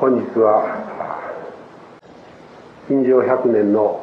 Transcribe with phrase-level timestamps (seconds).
[0.00, 0.80] 本日は
[2.88, 4.00] 金城100年の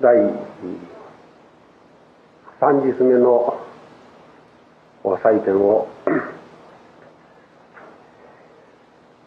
[0.00, 0.32] 第3
[2.96, 3.60] 日目の
[5.22, 5.86] 祭典を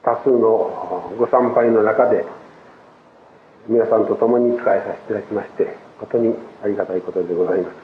[0.04, 2.26] 多数のご参拝の中で
[3.68, 6.34] 皆さんと共に仕えさせていただきまして誠に
[6.64, 7.76] ありがたいことでございます。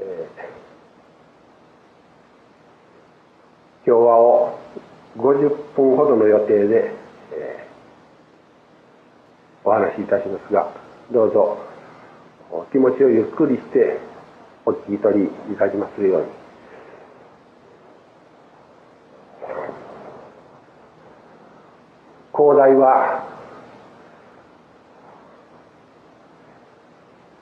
[0.00, 4.18] えー、今日は
[5.20, 6.92] 50分ほどの予定で、
[7.32, 10.72] えー、お話しいたしますが
[11.12, 11.58] どうぞ
[12.50, 13.98] お気持ちをゆっくりして
[14.66, 16.40] お聞き取りいただきますように。
[22.32, 23.28] 広大は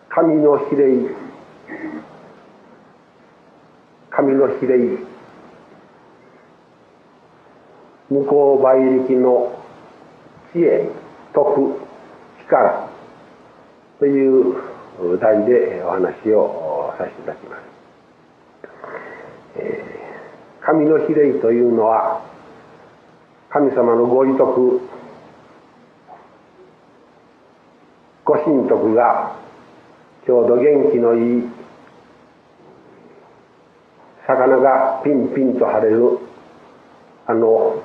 [0.09, 1.29] 神の比例
[4.11, 5.08] 神の比例
[8.11, 9.63] 向こう倍力の
[10.53, 10.89] 知恵
[11.35, 11.79] 徳
[12.41, 12.89] 力
[13.99, 17.61] という題でお話をさせていただきます、
[19.57, 22.25] えー、神の比例というのは
[23.51, 24.81] 神様のご利徳
[28.25, 29.37] ご神徳が
[30.27, 31.43] ちょうど元気のいい
[34.27, 36.19] 魚がピンピンと張れる
[37.27, 37.83] あの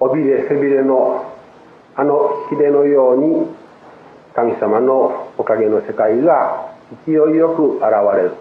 [0.00, 1.32] 尾びれ背びれの
[1.94, 3.46] あのひれのように
[4.34, 6.74] 神様のおかげの世界が
[7.06, 7.84] 勢いよく現
[8.16, 8.32] れる。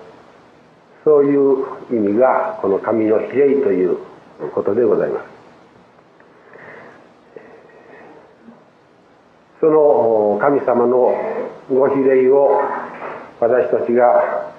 [1.06, 3.97] そういう意味がこの神の比例という
[4.53, 5.25] ことでございます。
[9.62, 11.16] その神様の
[11.69, 12.62] ご比例を
[13.40, 14.52] 私たちが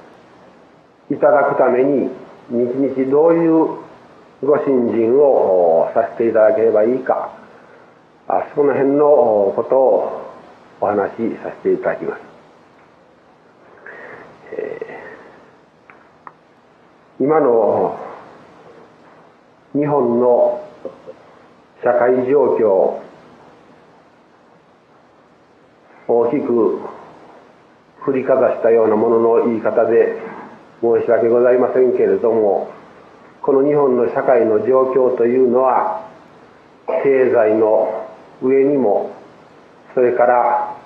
[1.11, 2.11] いただくために
[2.49, 3.86] 日々どういう
[4.47, 7.47] ご信心をさせていただければいいか。
[8.55, 10.27] その辺のことを
[10.81, 12.21] お話しさせていただきます、
[14.53, 17.99] えー、今の
[19.75, 20.61] 日本の
[21.85, 23.01] 社会状況
[26.09, 26.81] 大きく
[28.05, 30.21] 振りかざしたようなものの言い方で
[30.81, 32.71] 申し訳ございませんけれども
[33.47, 36.11] この日本の社会の状況というのは
[37.05, 38.09] 経済の
[38.43, 39.13] 上にも
[39.95, 40.77] それから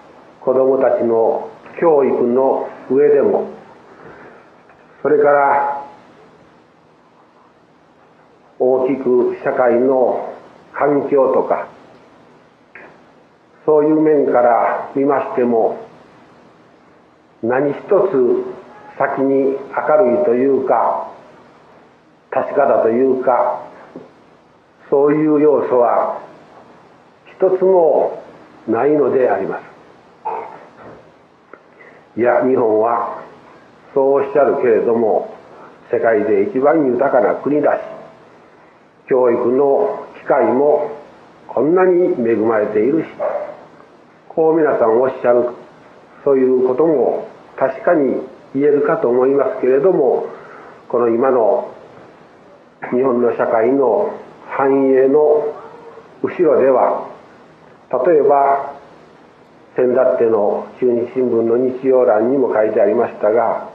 [0.42, 1.50] 子どもたちの
[1.80, 3.48] 教育の上でも
[5.00, 5.86] それから
[8.58, 10.34] 大きく社会の
[10.74, 11.66] 環境とか
[13.64, 15.78] そういう面から見ましても
[17.42, 18.60] 何一つ
[18.98, 20.99] 先に明るいというか
[22.30, 23.66] 確かだというか
[24.88, 26.20] そういう要素は
[27.36, 28.22] 一つも
[28.68, 29.70] ないのであります。
[32.16, 33.22] いや日本は
[33.94, 35.34] そうおっしゃるけれども
[35.92, 37.80] 世界で一番豊かな国だし
[39.08, 40.90] 教育の機会も
[41.48, 43.08] こんなに恵まれているし
[44.28, 45.50] こう皆さんおっしゃる
[46.24, 48.22] そういうことも確かに
[48.54, 50.26] 言えるかと思いますけれども
[50.88, 51.72] この今の
[52.88, 54.18] 日本の社会の
[54.48, 55.54] 繁栄の
[56.22, 57.08] 後ろでは
[58.06, 58.74] 例えば
[59.76, 63.70] 先だっての中日新聞の日曜欄にも書いてありましたが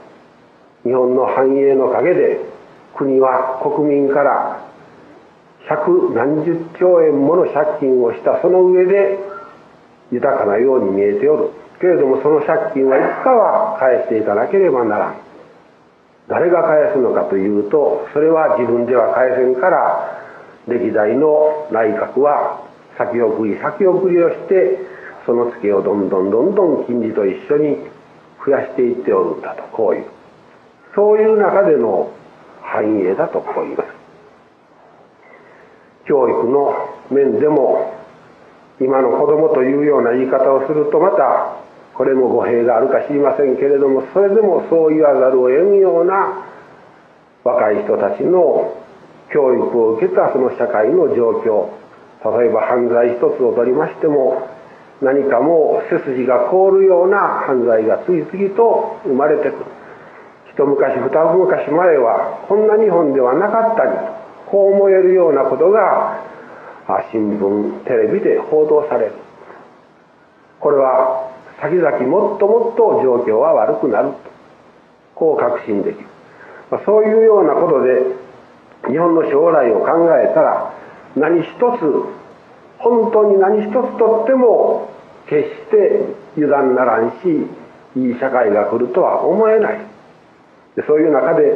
[0.82, 2.40] 日本の繁栄の陰で
[2.96, 4.66] 国は国民から
[5.68, 9.18] 百何十兆円もの借金をしたその上で
[10.12, 11.50] 豊かなように見えておる。
[11.80, 15.25] けれどもその借金はいつかは返していかなければならん。
[16.28, 20.22] 誰が返すのかというとそれは自分では返せんから
[20.66, 22.66] 歴代の内閣は
[22.98, 24.78] 先送り先送りをして
[25.26, 27.76] そのツケをどんどんどんどん金利と一緒に
[28.44, 30.06] 増やしていっておるんだとこういう。
[30.94, 32.12] そういう中での
[32.62, 33.88] 繁栄だとこう言います。
[36.06, 37.92] 教育の面でも
[38.80, 41.56] 今の子供というような言い方をするとまた
[41.96, 46.44] これも語弊があるか知りませんけれどもそれでもそう言わざるを得んような
[47.44, 48.76] 若い人たちの
[49.32, 51.70] 教育を受けたその社会の状況
[52.38, 54.48] 例えば犯罪一つを取りましても
[55.00, 59.64] 何かもう背筋が凍るような犯罪が次々と生まれてくる。
[60.52, 63.90] 一昔二昔前はこんな日本ではなかったり
[64.46, 66.24] こう思えるようなことが
[67.12, 69.12] 新聞テレビで報道される。
[70.60, 74.36] これは先々もっともっと状況は悪くなると。
[75.16, 76.06] こう確信できる、
[76.70, 80.72] まあ、そういうようなことで日本の将来を考えたら
[81.16, 81.56] 何一つ
[82.78, 84.90] 本当に何一つとっても
[85.26, 86.04] 決して
[86.36, 87.48] 油断ならんし
[87.96, 89.80] いい社会が来るとは思えない。
[90.76, 91.54] でそういう中で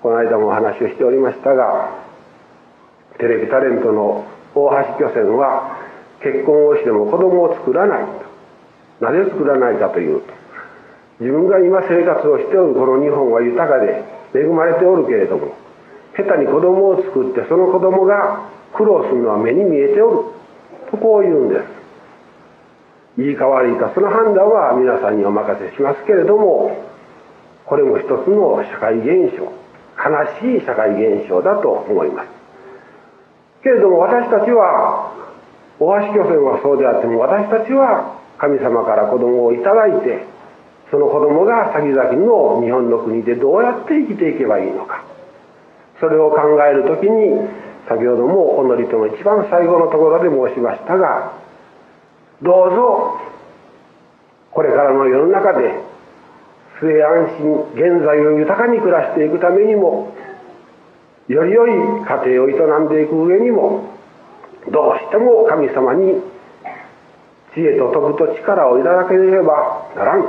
[0.00, 1.90] この間もお話をしておりましたが
[3.18, 5.78] テレビタレントの大橋巨泉は
[6.22, 8.31] 結婚をしても子供を作らないと。
[9.02, 10.20] なぜ作らないかという。
[10.22, 10.32] と
[11.18, 14.02] 自分が今生活をしておるこの日本は豊かで
[14.34, 15.54] 恵まれておるけれども
[16.16, 20.42] 下手に子供を作ってその子供が苦労するのは目に見えておる。
[20.90, 21.60] とこう言うんで
[23.16, 23.22] す。
[23.22, 26.80] いいか悪いかその判断は皆さんにお任せしますけれども
[27.66, 29.52] これも一つの社会現象
[29.98, 32.28] 悲しい社会現象だと思います。
[33.62, 35.12] けれども私たちは
[35.78, 40.26] 大橋巨泉はそうであっても私たちは神様から子供をいただいて
[40.90, 45.04] その子供が先々の日本の国でどうやって生きていけばいいのか。
[46.00, 47.38] それを考える時に
[47.88, 51.38] 先ほどもおのりとの一番最後のところで申しましたが
[52.42, 53.20] どうぞ
[54.50, 55.78] これからの世の中で
[56.80, 60.12] 末安心現在を豊かに暮らしていくためにも
[61.28, 63.94] より良い家庭を営んでいく上にも
[64.72, 66.20] どうしても神様に
[67.54, 70.24] 知恵と徳と力をいただければならん。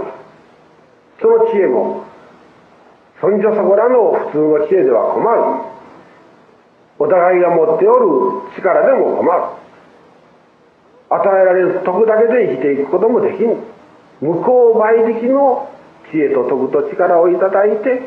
[1.22, 2.06] その知恵も
[3.22, 5.74] そんじょそこらの普通の知恵では困る。
[7.00, 9.44] お互いが持っておる力でも困る。
[11.10, 13.74] 与えられる徳だけで生きていくこともできん
[14.20, 15.70] 向こう倍力の
[16.12, 18.02] 知恵と徳と力をいただいて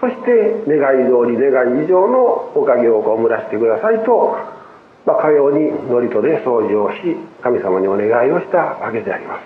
[0.00, 4.36] そして願い通り願い以上のおかげをこむらしてくださいと、
[5.06, 9.42] まあ、かように祝詞で掃除をし神様にお願いをしたわけであります。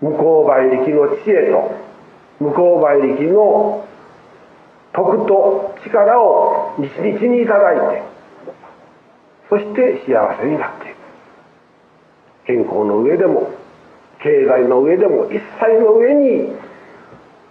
[0.00, 1.74] 向こう倍力の知恵と
[2.38, 3.86] 向こう倍力の
[4.92, 8.02] 徳と力を日々にいただいて
[9.48, 10.96] そして幸せになっていく。
[12.46, 13.50] 健康の上でも
[14.22, 16.52] 経済の上でも一切の上に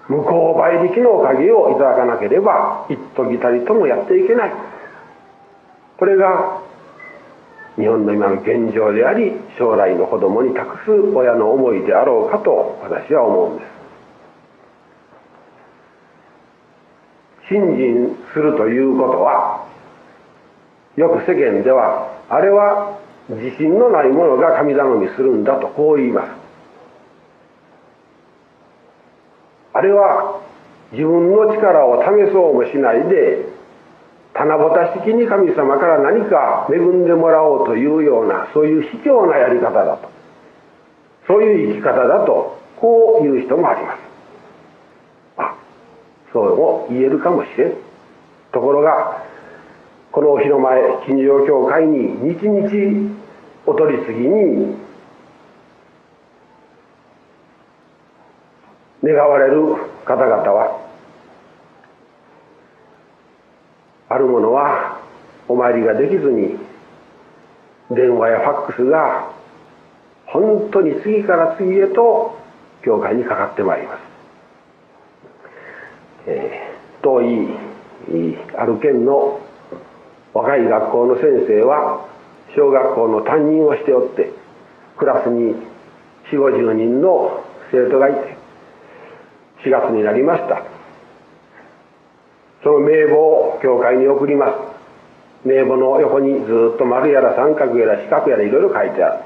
[0.07, 4.51] 向こう倍力のおかげをいただかなければ一時たりともやっていけない。
[5.97, 6.61] これが
[7.75, 13.75] 日本の今の現状であり将来の子供に託す親の思いであろうかと私は思うんです。
[17.49, 19.67] 信心するということは
[20.95, 22.97] よく世間ではあれは
[23.29, 26.44] 自信のない者が神頼みするんだとこう言います。
[29.75, 30.39] あれは
[30.93, 33.43] 自分の力を試そうもしないで
[34.33, 40.09] 七夕式に神様から何か恵んでもらおうというようなそういう卑怯なやり方だと。
[41.27, 43.99] そういう生き方だとこういう人もあります。
[45.37, 45.55] あ
[46.31, 47.73] そうも言えるかもしれん。
[48.53, 49.23] ところが
[50.13, 53.15] このお広前金城教会に日々
[53.65, 54.84] お取り次ぎに
[59.05, 59.61] 願われる
[60.03, 60.81] 方々は
[64.09, 64.99] ある者は
[65.47, 66.57] お参りができずに
[67.91, 69.31] 電話やファックスが
[70.25, 72.37] 本当に次から次へと
[72.83, 74.01] 教会にかかってまいります、
[76.27, 77.75] えー、遠い
[78.57, 79.39] ある県の
[80.33, 82.07] 若い学校の先生は
[82.55, 84.31] 小学校の担任をしておって
[84.97, 85.53] クラスに
[86.31, 88.34] 4 5 0人の生徒がいて
[89.65, 90.63] 4月になりました。
[92.63, 94.47] その名簿を教会に送りま
[95.43, 95.47] す。
[95.47, 99.23] 名簿の横にずっと丸やら三角やら四角やらいろいろ書いてある。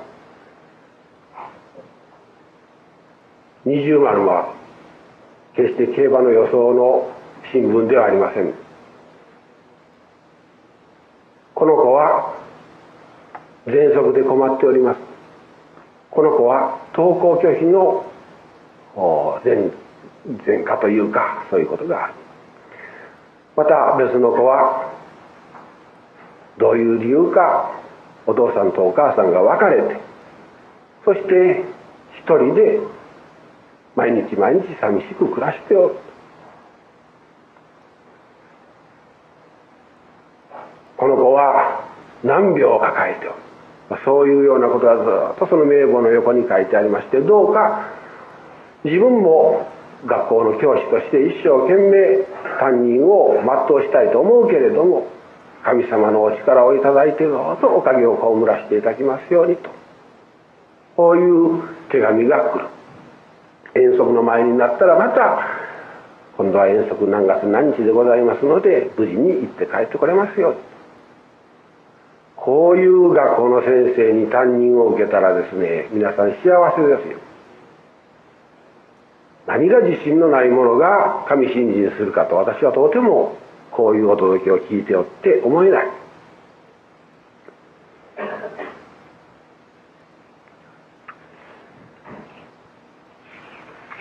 [3.65, 4.53] 二重丸は
[5.55, 7.11] 決して競馬の予想の
[7.51, 8.53] 新聞ではありません。
[11.53, 12.35] この子は
[13.67, 14.99] 喘息で困っております。
[16.11, 18.05] この子は登校拒否の
[19.43, 19.71] 前
[20.45, 22.13] 前科というかそういうことがある
[23.55, 24.93] また別の子は
[26.57, 27.71] どういう理由か
[28.25, 30.01] お父さんとお母さんが別れて
[31.05, 31.63] そして
[32.19, 32.79] 一人で
[33.95, 35.95] 毎日毎日寂しく暮らしておる。
[40.95, 41.89] この子は
[42.23, 44.01] 難病を抱えておる。
[44.05, 47.89] そういうようなことはずっとその名簿の横に書いてありましてどうか
[48.83, 49.67] 自分も
[50.05, 52.23] 学校の教師として一生懸命
[52.59, 55.07] 担任を全うしたいと思うけれども
[55.63, 59.69] 神様のお力をいただいてどうぞおかげを被らせていただきますようにと。
[60.95, 62.67] こういう手紙が来る。
[63.75, 65.47] 遠足の前になったらまた
[66.37, 70.59] 今度は遠足何月何日でございますので無事に行って帰ってこれますように。
[72.37, 77.19] こういう学校の先生に担任を受けたらですね皆さん幸せですよ。
[79.49, 83.35] 何が自信のないものが神信心するかと私はとても
[83.71, 85.87] こういうお届けを聞いておって思えない。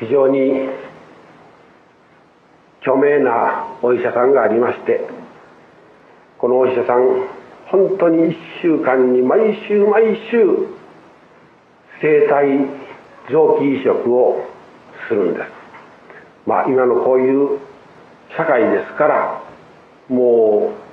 [0.00, 0.68] 非常に
[2.82, 5.00] 著名なお医者さんがありまして
[6.38, 7.26] このお医者さん
[7.66, 10.68] 本当に1週間に毎週毎週
[12.00, 12.68] 生体
[13.32, 14.57] 臓器移植を
[15.08, 15.46] するんです。
[16.46, 17.58] まあ今のこういう
[18.36, 19.42] 社会ですから
[20.08, 20.88] もう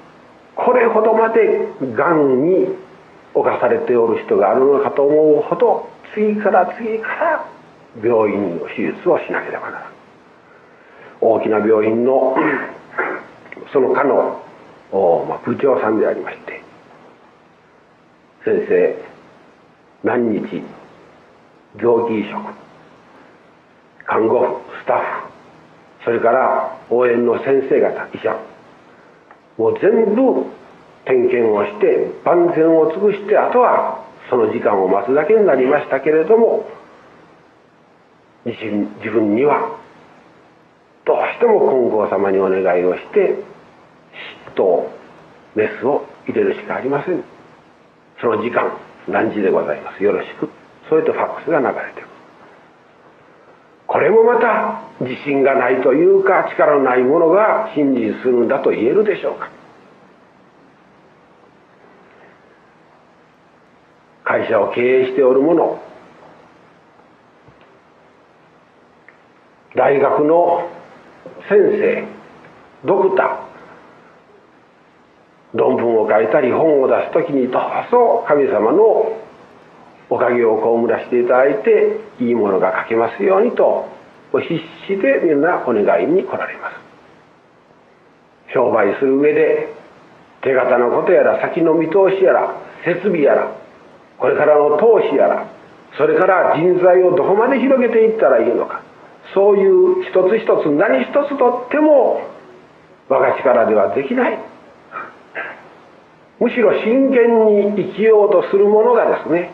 [0.55, 2.67] これほどまでがんに
[3.33, 7.45] 侵されておる人があるのかと思うほど次から次から
[8.01, 9.89] 病院の手術をしなければならない
[11.21, 12.35] 大きな病院の
[13.73, 14.41] その科の、
[15.45, 16.61] 部長さんでありまして
[18.45, 18.95] 先生
[20.03, 20.61] 何日
[21.81, 22.65] 臓器移植
[24.07, 28.37] 看護婦スタッフそれから応援の先生方医者。
[29.57, 30.45] もう全部
[31.05, 36.65] 点検をして万全を尽くしてあとはその時間を待つだけになりましたけれども
[38.43, 38.55] 自
[39.11, 39.79] 分には
[41.05, 43.43] どうしても金剛様にお願いをして
[44.53, 44.89] 嫉妬
[45.55, 47.23] メスを入れるしかありません。
[48.19, 50.03] その時間何時でございます？
[50.03, 50.49] よろしく。
[50.89, 52.04] それとファックスが流れてる
[53.95, 59.49] これもまた自信がないというか力のないものが信心するんだと言えるでしょうか。
[64.25, 65.79] 会社を経営しておる者
[69.77, 70.69] 大学の
[71.47, 72.07] 先生
[72.83, 79.24] ドクター論文を書いたり本を出す時にどうぞ神様の
[80.09, 83.89] おかげを被らしていただいていいものが書けますようにと
[84.33, 86.75] 必死でみんなお願いに来られます。
[88.53, 89.73] 商売する上で
[90.41, 93.51] 手形のことやら先の見通しやら設備やら
[94.17, 95.47] これからの投資やら
[95.97, 98.81] それから人材をどこまで広げていったらいいのか
[99.33, 102.21] そういう一つ一つ何一つとっても
[103.09, 104.39] 我が力ではできない。
[106.39, 109.51] むしろ真剣に生きようとする者がですね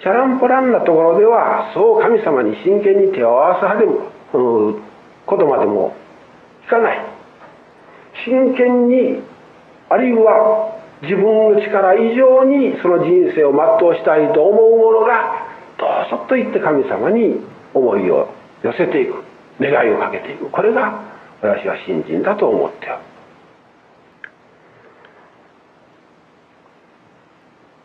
[0.00, 4.82] チャランポランなところではそう神様に真剣に手を合わす派でも、うん、
[5.26, 5.94] ことまでも
[6.64, 6.98] いかない。
[8.24, 9.22] 真剣に
[9.88, 15.46] あるいは自分の力以上にその人生を全うしたいと思う者が
[15.78, 17.40] どうぞと言って神様に
[17.74, 18.28] 思いを
[18.62, 19.30] 寄せていく。
[19.60, 20.48] 願いをかけていく。
[20.48, 21.04] これが
[21.42, 22.98] 私は信心だと思っておる。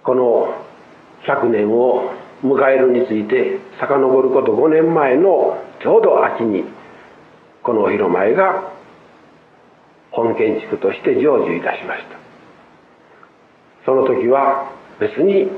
[0.04, 0.65] この
[1.28, 2.12] 100年を
[2.44, 6.64] 迎えるについて遡ること5年前のちょうど秋に
[7.64, 8.72] このお広前が
[10.12, 12.18] 本建築として成就いたしました。
[13.86, 15.50] その時は別に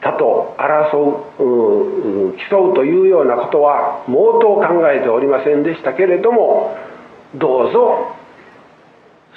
[0.00, 6.76] 他と争う競うというようなことは毛頭考えておりませんでしたけれども
[7.34, 8.14] どうぞ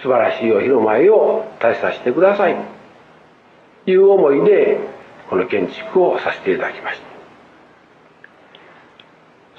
[0.02, 2.56] 素晴らしいお広前を立てさせてください。
[3.86, 4.80] という思いで
[5.30, 7.08] この建築をさせていただきました。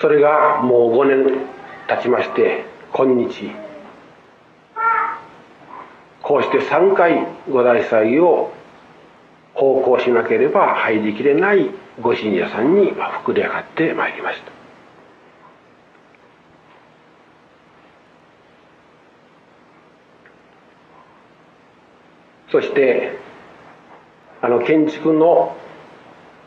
[0.00, 1.46] それがもう5年
[1.88, 3.50] 経ちまして今日
[6.22, 8.52] こうして3回五大祭を
[9.54, 11.70] 奉公しなければ入りきれない
[12.00, 14.52] ご信者さんに膨れ上がってまいりました。
[22.50, 23.18] そして
[24.40, 25.56] あの建築の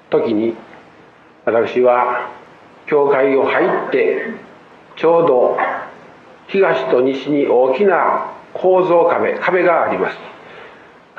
[0.10, 0.55] 時に
[1.45, 2.29] 私は
[2.88, 4.33] 教会を入って
[4.95, 5.57] ちょうど
[6.48, 10.31] 東と西に大きな構造壁壁があります。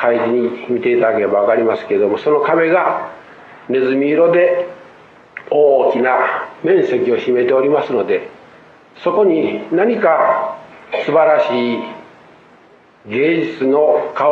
[0.02, 3.12] 開示に見ていただければ分かりますけれどもその壁が
[3.68, 4.66] ネズミ色で
[5.48, 8.28] 大きな面積を占めておりますので
[9.04, 10.58] そこに何か
[11.06, 11.78] 素晴らしい
[13.10, 14.24] 芸術の香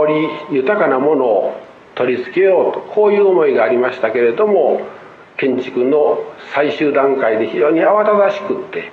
[0.50, 1.60] り豊かなものを
[2.00, 4.80] 取り付けようとこういう思いがありましたけれども
[5.36, 6.18] 建築の
[6.54, 8.90] 最終段階で非常に慌ただしくって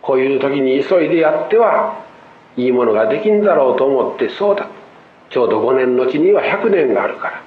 [0.00, 2.04] こういう時に急いでやっては
[2.56, 4.68] いいものができんだろうと思ってそうだ。
[5.30, 7.42] ちょうど5年のうちには100年があるから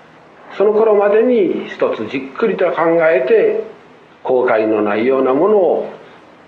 [0.57, 3.63] その頃までに一つじっくりと考えて
[4.23, 5.93] 後悔のないようなものを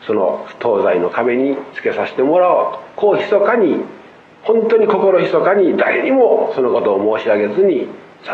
[0.05, 2.79] その東西の壁につけさせてもらおうと。
[2.95, 3.83] こう密かに
[4.43, 7.87] 本当に心密かに誰にもそのことを申し上げずに
[8.25, 8.33] ずっ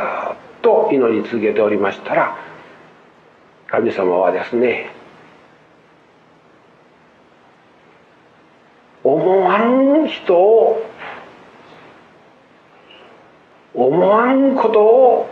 [0.62, 2.38] と祈り続けておりましたら
[3.68, 4.90] 神様はですね
[9.04, 10.82] 思わん人を
[13.74, 15.30] 思わんことを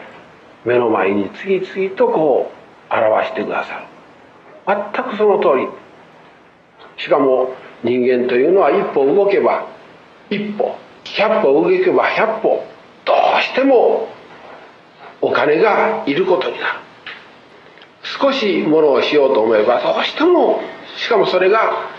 [0.66, 2.52] 目の前に次々とこ
[2.90, 3.86] う表してくださる。
[4.94, 5.68] 全くその通り。
[6.98, 9.68] しかも人間というのは一歩動けば
[10.30, 12.66] 一歩百歩動けば百歩
[13.06, 14.10] どうしても
[15.22, 16.80] お金がいることになる。
[18.04, 20.62] 少しものをしようと思えばどうしても
[20.98, 21.90] しかもそれが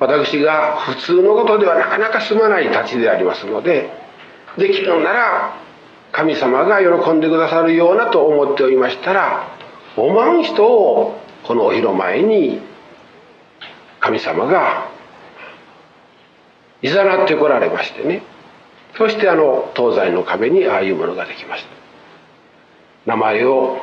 [0.00, 3.90] 私が普通のことではなかなか済まないたちでありますので
[4.58, 5.56] できるのなら
[6.12, 9.48] 神様が喜んでくださるようなと思っておりましたら
[9.96, 12.60] おまん人をこのお広前に
[14.00, 14.88] 神様が
[16.82, 18.22] いざなってこられましてね。
[18.98, 21.83] そしてあの東西の壁にああいうものができました。
[23.06, 23.78] 名前を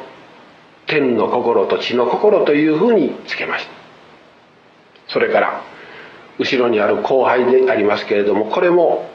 [0.88, 3.72] 天の心と地の心というふうにつけました。
[5.10, 5.64] それから
[6.40, 9.10] 後ろにある後輩でありますけれどもこれも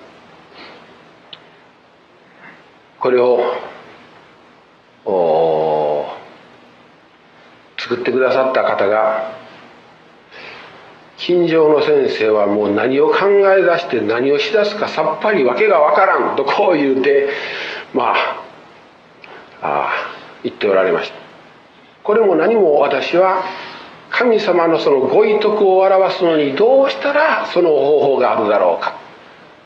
[3.00, 3.40] これを
[7.78, 9.32] 作ってくださった方が
[11.18, 17.30] 金城の先生はもう何を考え出して何をしだすかさっぱりわけがわからんとこう言うて
[17.94, 18.45] まあ
[20.42, 21.16] 言っておられました。
[22.02, 23.44] これも何も私は
[24.10, 28.94] 神様のそのご意徳を表すのにどうしたらその方法があるだろうか。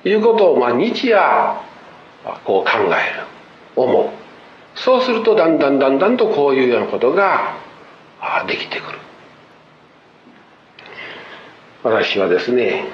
[0.02, 1.20] ということをまあ日夜
[2.44, 3.26] こう考える
[3.76, 4.08] 思う。
[4.74, 7.56] そうするとだんだんだんだんとこういうようなことが
[8.46, 8.98] できてくる。
[11.82, 12.84] 私はですね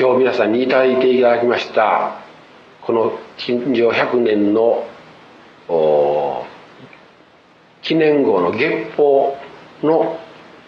[0.00, 2.20] 今日皆さんにいただいていただきました
[2.82, 4.86] この近所100年の
[7.82, 9.36] 記念号の月報
[9.82, 10.16] の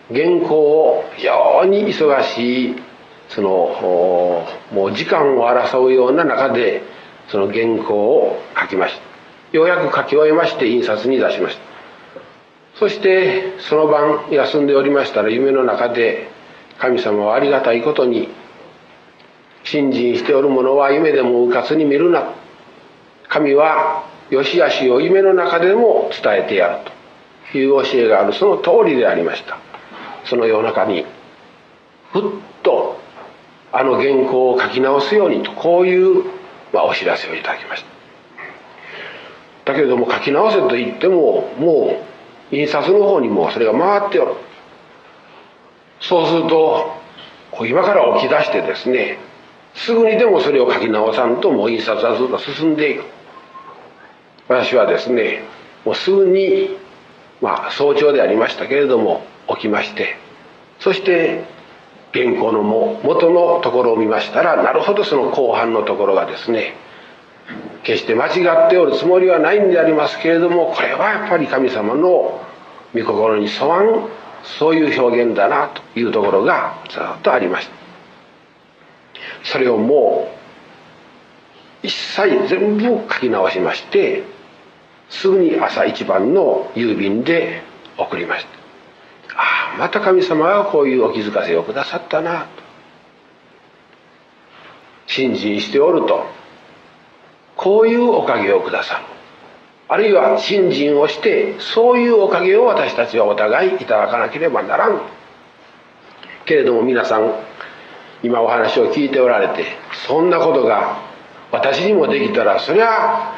[0.09, 2.76] 原稿を非常に忙しい
[3.28, 6.83] そのもう時間を争うような中で
[7.28, 9.57] その原稿を書きました。
[9.57, 11.62] ようやく書き終えまして印刷に出しました。
[12.81, 16.28] そしてその晩休んでおりましたら夢の中で
[16.81, 18.39] 神様はありがたいことに
[19.70, 22.35] 信心しておる者は夢でもうかつに見るな。
[23.28, 26.90] 神は良し悪しを夢の中でも伝えてやる
[27.52, 28.33] という教えがある。
[28.33, 29.59] その通りでありました。
[30.24, 31.06] その夜中に
[32.12, 32.22] ふっ
[32.64, 33.00] と
[33.70, 36.24] あの原稿を書き直すようにとこういう、
[36.72, 37.85] まあ、お知らせをいただきまし
[39.64, 39.72] た。
[39.72, 41.96] だけれども書き直せと言ってもも
[42.50, 44.35] う印刷の方にもそれが回っておる。
[46.00, 46.98] そうすると
[47.61, 49.30] 今から起き出してですね
[49.74, 53.04] すぐにでもそれを書き直さんともう印刷はずっと進んでいく。
[54.48, 55.42] 私はですね
[55.85, 56.76] もうすぐに
[57.40, 60.16] まあ早朝でありましたけれども起きまして
[60.80, 61.44] そして
[62.12, 66.74] 原稿のも元のところを見ましたらなるほどその後半のところがですね
[67.85, 72.44] 決して間違っておるつもりはないんでありますけれどもこれはやっぱり神様の
[72.92, 74.09] 御心に沿わん
[74.59, 77.80] そういう表現だなというところがずっとありました。
[79.44, 80.29] それをも
[81.83, 84.24] う一切全部書き直しまして
[85.09, 87.62] すぐに朝一番の郵便で
[87.96, 88.61] 送りました。
[89.37, 92.42] ああまた神様はこういうお気づかせをくださったな。
[92.42, 92.48] と
[95.07, 96.24] 信心しておると。
[97.57, 99.05] こういうおかげをくださる。
[99.88, 105.00] あるいは信心をしてそういうおかげを私たちはお互いいただかなければならん。
[106.46, 107.35] けれども皆さん
[108.22, 109.64] 今お話を聞いておられて
[110.06, 110.98] そんなことが
[111.52, 113.35] 私にもできたらそりゃ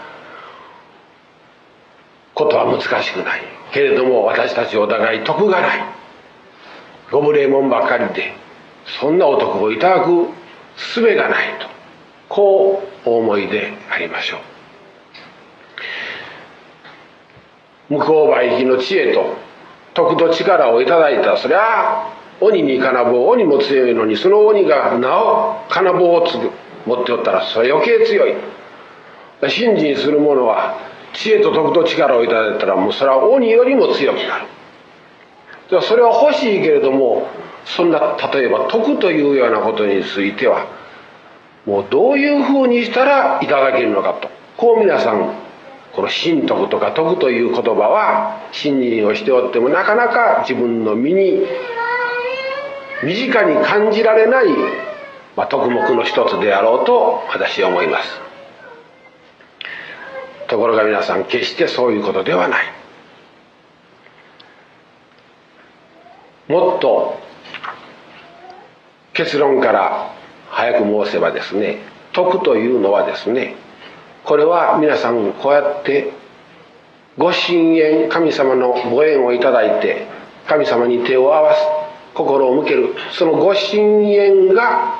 [2.34, 3.42] ことは難しくない。
[3.72, 5.80] けれども私たちお互い得がない。
[7.10, 8.34] ご無礼門ばっかりで
[9.00, 10.28] そんなお得をいただく
[10.76, 11.66] 術がないと。
[12.28, 14.38] こうお思いでありましょ
[17.90, 17.94] う。
[17.94, 19.36] 向こう場行きの知恵と
[19.94, 21.36] 徳と力をいただいた。
[21.36, 22.08] そりゃ
[22.42, 26.50] 鬼に金棒鬼も強いのにその鬼がなお金棒をつぐ
[26.86, 28.34] 持っておったらそれ余計強い。
[29.48, 30.78] 信心する者は
[31.14, 34.46] 知恵と徳と力をいただいたらもうそれは鬼よりも強くなる。
[35.82, 37.28] それは欲しいけれども
[37.64, 40.66] そんな例えば徳というようなことについては
[41.64, 44.28] もうどういうふうにしたらいただけるのかと。
[44.56, 45.34] こう皆さん
[45.92, 51.46] この神徳とか徳という言葉は信任をしておってもなかなか自分の身に
[53.02, 54.46] 身近に感じられない、
[55.36, 58.20] まあ、徳目の一つであろうと私は思います。
[60.48, 62.66] ところが皆さん決してそういうことではない。
[66.48, 67.18] もっと
[69.14, 70.14] 結論から
[70.50, 71.78] 早く申せばですね
[72.12, 73.56] 徳というのはですね
[74.24, 76.12] これは皆さんこうやって
[77.18, 80.06] ご神縁神様のご縁をいただいて
[80.46, 81.81] 神様に手を合わす
[82.14, 84.98] 心を向けるそのご神縁が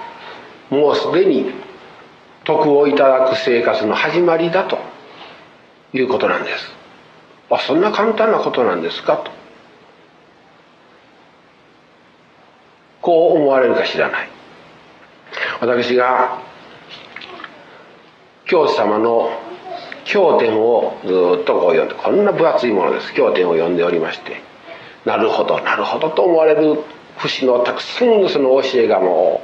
[0.70, 1.52] もうすでに
[2.44, 4.78] 徳をいただく生活の始まりだと
[5.92, 6.70] いうことなんです。
[7.50, 9.30] あそんな簡単なことなんですかと。
[13.02, 14.28] こう思われるか知らない。
[15.60, 16.40] 私が
[18.46, 19.30] 教師様の
[20.04, 23.12] 経典をずっとこう読んでこんな分厚いものです。
[23.12, 24.42] 経典を読んでおりまして
[25.04, 26.78] なるほどなるほどと思われる
[27.22, 29.42] 節のたくさんのその教えがも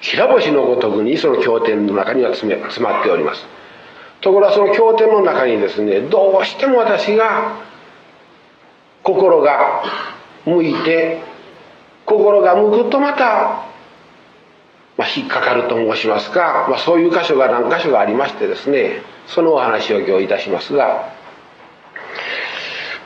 [0.00, 3.44] う平星のごとくにその経典の中には詰まっております。
[4.20, 7.56] ところがその経典の中にですねどうしても私が
[9.02, 9.82] 心が
[10.44, 11.22] 向いて
[12.04, 13.66] 心が向くとまた、
[14.96, 21.12] まあ、引っかかると申しますか、まあ、そういう箇所が何箇所がありましてですねそのお話を今日いたしますが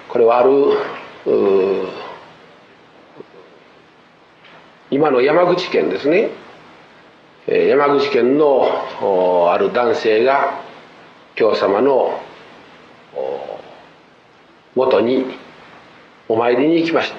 [0.08, 0.50] これはある
[4.92, 6.28] 今の山口県ですね。
[7.48, 10.60] 山口県のある男性が
[11.34, 12.20] 京様の
[14.74, 15.24] 元に
[16.28, 17.16] お参りに行きました。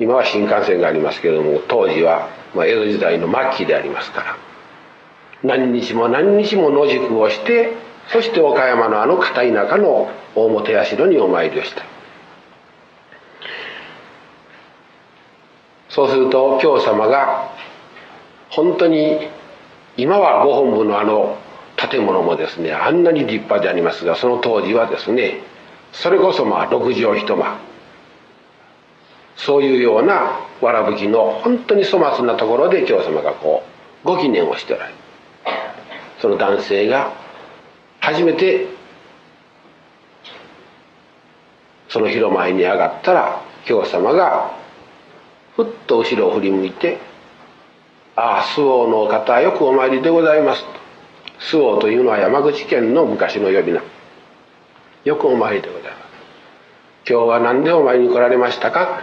[0.00, 4.36] 今は新幹線がありますけれども当時は、ま、江戸時代の末期でありますから。
[5.44, 7.74] 何日も何日も野宿をして
[8.08, 11.91] そして岡山のあの片田舎の大本社にお参りをした。
[15.92, 17.50] そうすると京様が
[18.50, 19.28] 本当に
[19.96, 21.38] 今はご本部のあの
[21.76, 25.40] 建物もですねあんなに立派でありますがその当時はですね
[25.92, 27.58] それこそまあ六畳一間。
[29.36, 33.62] そういうようなわらぶきの本当に粗末なところで京様がこ
[34.04, 34.98] うご記念をしておられる。
[36.20, 37.12] その男性が
[38.00, 38.66] 初めて
[41.88, 44.61] その広前に上がったら京様が
[45.56, 46.98] ふっと後ろを振り向いて
[48.16, 50.70] 「ああ周防の方よくお参りでございます」と。
[51.38, 53.80] 周防というのは山口県の昔の呼び名。
[55.04, 56.02] よくお参りでございます
[57.08, 59.02] 今日は何でお参りに来られましたか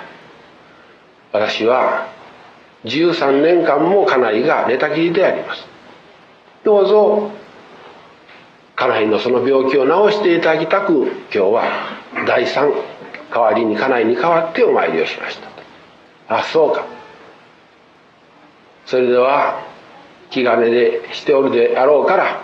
[1.33, 2.07] 私は
[2.85, 5.67] 13年間も家内が寝たきりであります
[6.63, 7.31] どうぞ
[8.77, 11.63] 家内のその病気を治していただきたく今日は
[12.25, 12.71] 第三
[13.29, 15.48] 代わりに家内に代わってお参りをしました
[16.29, 16.85] あそうか。
[18.85, 19.63] それでは
[20.29, 22.43] 気兼ねでしておるであろうから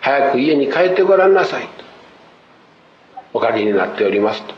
[0.00, 1.84] 早く家に帰ってごらんなさいと。
[3.32, 4.54] お借りになっておりますと。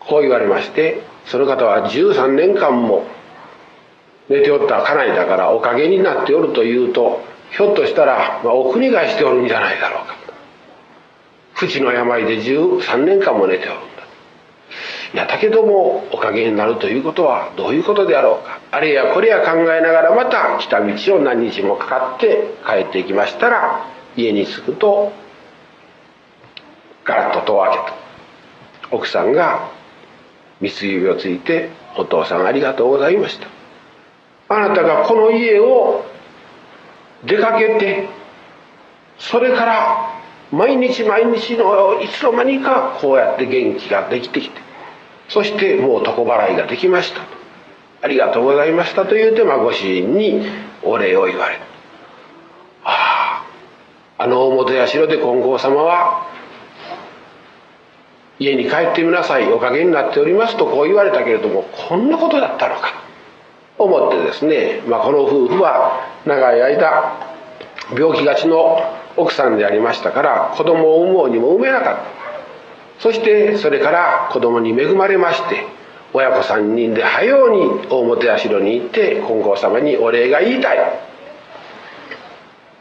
[0.00, 3.04] こう言われましてその方は13年間も
[4.28, 10.16] 寝ておった家内だからおかげになっておるというとひょっとしたら、まあ、お国がしておるんじゃないだろうか
[11.54, 13.87] 不治の病で13年間も寝ておる。
[15.14, 18.60] やだけどもおかげになるということはどういうことであろうか。
[18.70, 25.12] あれやこれや考えながらまた来た道を何日もかかって帰ってきましたら家に着くと
[27.04, 27.94] ガラッと戸を開けた。
[28.90, 29.70] 奥さんが
[30.60, 33.46] 三つ指をついて「お父さんありがとうございました」
[34.54, 36.04] あなたがこの家を
[37.24, 38.06] 出かけて
[39.18, 40.10] それから
[40.50, 44.67] 毎日毎日のいつの間にかこうやって元気ができてきて
[45.28, 47.38] そしてもう床払いができました。
[48.00, 50.46] ありがとうございましたと言うて、まあ、ご主人に
[50.82, 51.60] お礼を言われる
[52.84, 53.44] あ
[54.18, 56.28] ああの大本社で金剛様は
[58.38, 62.92] 家に帰ってみなさいおかげになっておりますとこう言われたけれどもこんなことだったのか
[63.76, 67.18] と思ってですね、まあ、この夫婦は長い間
[67.96, 68.78] 病気がちの
[69.16, 72.17] 奥さんでありましたから子供を産もうにも産めなかった。
[72.98, 75.64] そしてそれから子供に恵まれまして
[76.12, 80.78] 親子3人で早うに大本社に行って金剛様にお礼が言いたい。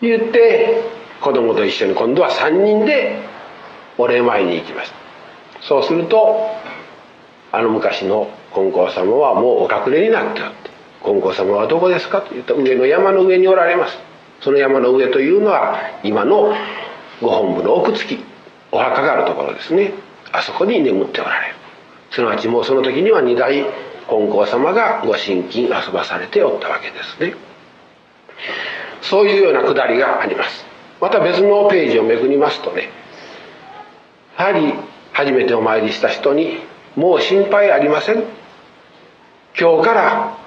[0.01, 0.83] 言って
[1.21, 3.19] 子供と一緒に今度は3人で
[3.97, 4.95] お礼参りに行きました
[5.63, 6.51] そうすると
[7.51, 10.69] あの昔の金剛様はもうお隠れになっておって。
[11.03, 12.53] 金剛様はどこですかと言った。
[12.53, 13.97] 上の山の上におられます。
[14.41, 16.53] その山の上というのは今の
[17.21, 18.23] ご本部の奥付き
[18.71, 19.93] お墓があるところですね。
[20.31, 21.55] あそこに眠っておられる。
[22.11, 23.65] すなわちもうその時には二代
[24.07, 27.35] 金光様がご神金遊ばされておったわけですね。
[29.01, 30.67] そういうようなくだりがあります。
[30.99, 32.89] また別のページをめくりますとね
[34.37, 34.73] やはり
[35.13, 36.59] 初めてお参りした人に
[36.95, 38.23] 「もう心配ありません」
[39.59, 40.37] 「今日から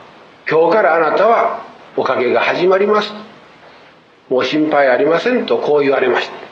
[0.48, 1.60] 今日からあなたは
[1.96, 3.12] おかげが始まります」
[4.28, 6.49] 「もう心配ありません」とこう言われました。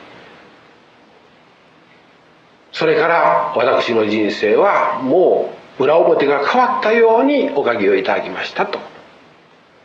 [2.79, 8.79] それから私の人生はもう裏表が変わったようにおかげをいただきましたと。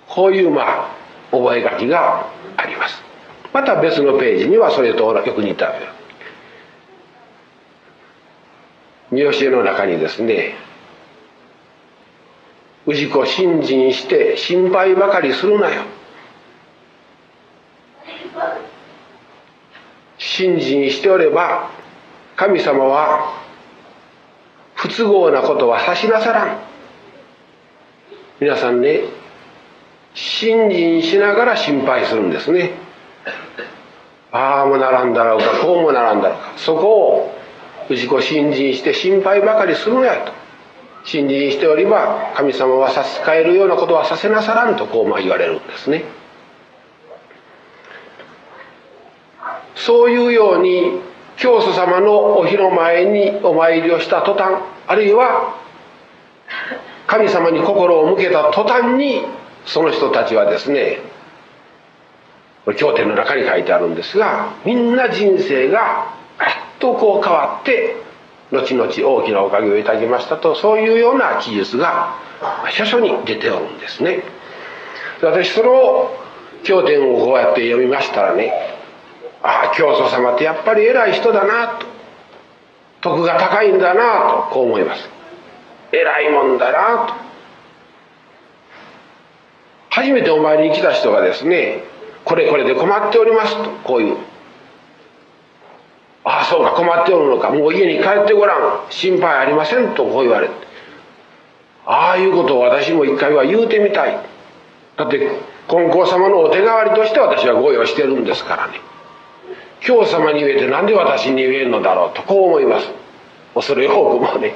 [0.08, 0.90] こういうまあ
[1.32, 3.02] 覚書があります。
[3.52, 5.74] また別のページにはそれとよく似た
[9.10, 10.54] 見教えの中にですね
[12.86, 15.82] 氏子信心して心配ばかりするなよ。
[20.16, 21.70] 信心しておれば
[22.36, 23.42] 神様は
[24.74, 26.58] 不都合なことはさしなさらん。
[28.40, 29.02] 皆さんね
[30.14, 32.72] 信心しながら心配するんですね。
[34.32, 36.54] ああもならんだろうかこうもならんだろうか。
[36.56, 37.34] そこを
[37.88, 40.32] 氏子信心して心配ばかりするなよと。
[41.04, 46.04] 信心しておりば神様は差し支えるようなことはさせなさらんとこうま言われるんですね。
[49.76, 51.00] そういうように
[51.36, 55.58] 教祖様のお日の前にお参りをした途端あるいは
[57.06, 59.22] 神様に心を向けた途端に
[59.66, 61.00] その人たちはですね
[62.78, 67.96] 経典の中に書いてあるんですがみんな人生がガラッとこう変わって
[68.52, 72.16] 後々大きなおかげをいただきましたとそういうような記述が
[72.70, 74.22] 書書に出ておるんですね。
[75.22, 76.14] 私その
[76.62, 78.73] 経典をこうやって読みましたらね
[79.44, 81.86] ああ教祖様ってやっぱり偉い人だなと。
[83.02, 85.06] 徳が高いんだなとこう思います。
[85.92, 87.14] 偉いもんだなと。
[89.90, 91.84] 初めてお参りに来た人がですね
[92.24, 94.16] これこれで困っておりますとこういう。
[96.24, 97.50] ああそうか困っておるのか。
[97.50, 98.86] もう家に帰ってごらん。
[98.88, 100.54] 心配ありませんとこう言われて。
[101.84, 104.18] ああいうことを私も一回は言うてみたい。
[104.96, 105.20] だって
[105.68, 108.93] 金光様のお手代わりとして私はご用してるんですからね。
[109.86, 112.88] 今日様に言えて何で私に言えんのだろうとこう思います。
[113.54, 114.54] 恐れ多くもね。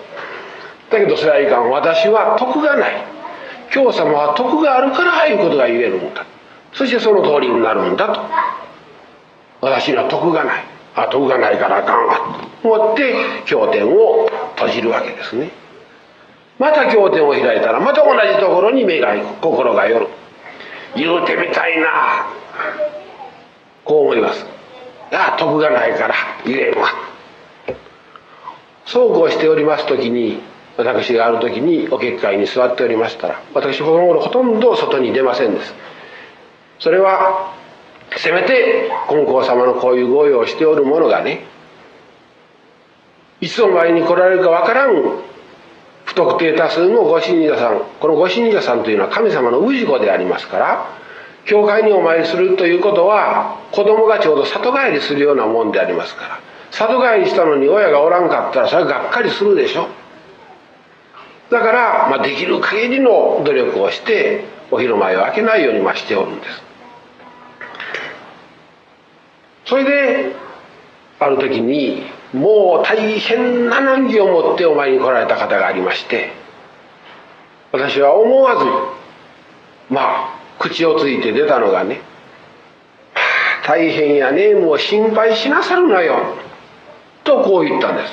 [0.90, 1.70] だけどそれはいかん。
[1.70, 3.04] 私は徳がない。
[3.72, 6.24] 今日様は徳があるからああいうことが言えるんだ。
[6.72, 8.20] そしてその通りになるんだと。
[9.60, 10.64] 私には徳がない。
[10.94, 12.48] あ徳がないからあかんわ。
[12.62, 13.14] と思って
[13.44, 15.50] 経典を閉じるわけですね。
[16.58, 19.40] また経典を開いたらまた同じところに目が行く。
[19.42, 20.08] 心がよる。
[20.96, 22.26] 言うてみたいな。
[23.84, 24.57] こう思います。
[25.12, 26.88] ああ徳がないから言えんわ。
[28.86, 30.40] そうこうしております時に
[30.78, 35.74] 私がある時にお結界に座っておりましたら私この頃ほとんど外に出ませんです。
[36.78, 37.54] それは
[38.16, 41.44] せめて金光様のこういうご用をしておる者がね
[43.40, 44.94] いつお前に来られるかわからん
[46.04, 50.97] 不特定多数のご信者さんこのご信者さんというのは神様の氏子でありますから
[51.48, 56.40] 教会にお参りするということは子供がちょうど里帰りするようなもんでありますから。
[56.70, 59.88] 里帰りしたのに親がおらんかったらそれはがっかりするでしょ。
[61.50, 66.62] だから、まあ、できる限りの努力をしてお昼前を開けないようにましておるんです。
[69.64, 70.36] それで
[71.18, 72.02] ある時に
[72.34, 76.30] もう大変な難儀を持ってお前に来られた方がありまして
[77.72, 78.64] 私は思わず
[79.90, 82.00] まあ口をついて出たのがね
[83.66, 86.16] 「大変やねもう心配しなさるなよ」
[87.24, 88.12] とこう言ったんです。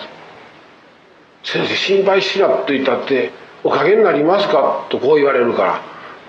[1.43, 3.31] 先生心配しなと言ったって
[3.63, 4.85] おかげになりますか？
[4.89, 5.63] とこう言われるか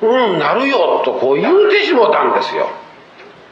[0.03, 2.69] らうんなるよとこう言うてしもたんですよ。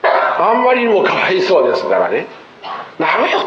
[0.02, 2.26] あんまりにもかわいそうですからね。
[2.98, 3.46] なるよと。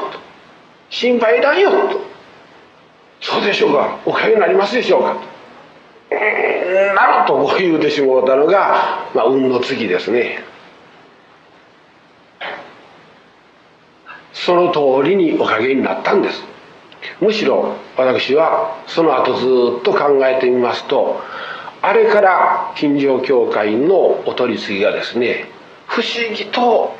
[0.90, 2.02] 心配だよと。
[3.22, 3.98] そうでしょうか？
[4.06, 5.14] おかげになりますでしょうか？
[5.14, 5.20] と
[6.10, 10.44] なるとこう言うてしもうたのが、まあ、運の次ですね。
[14.34, 16.44] その通りにおかげになったんです。
[17.20, 21.22] むしろ私はその後ずっと考えてみますと
[21.82, 23.96] あれから金城教会の
[24.28, 25.46] お取り次ぎがですね
[25.88, 26.96] 不思議と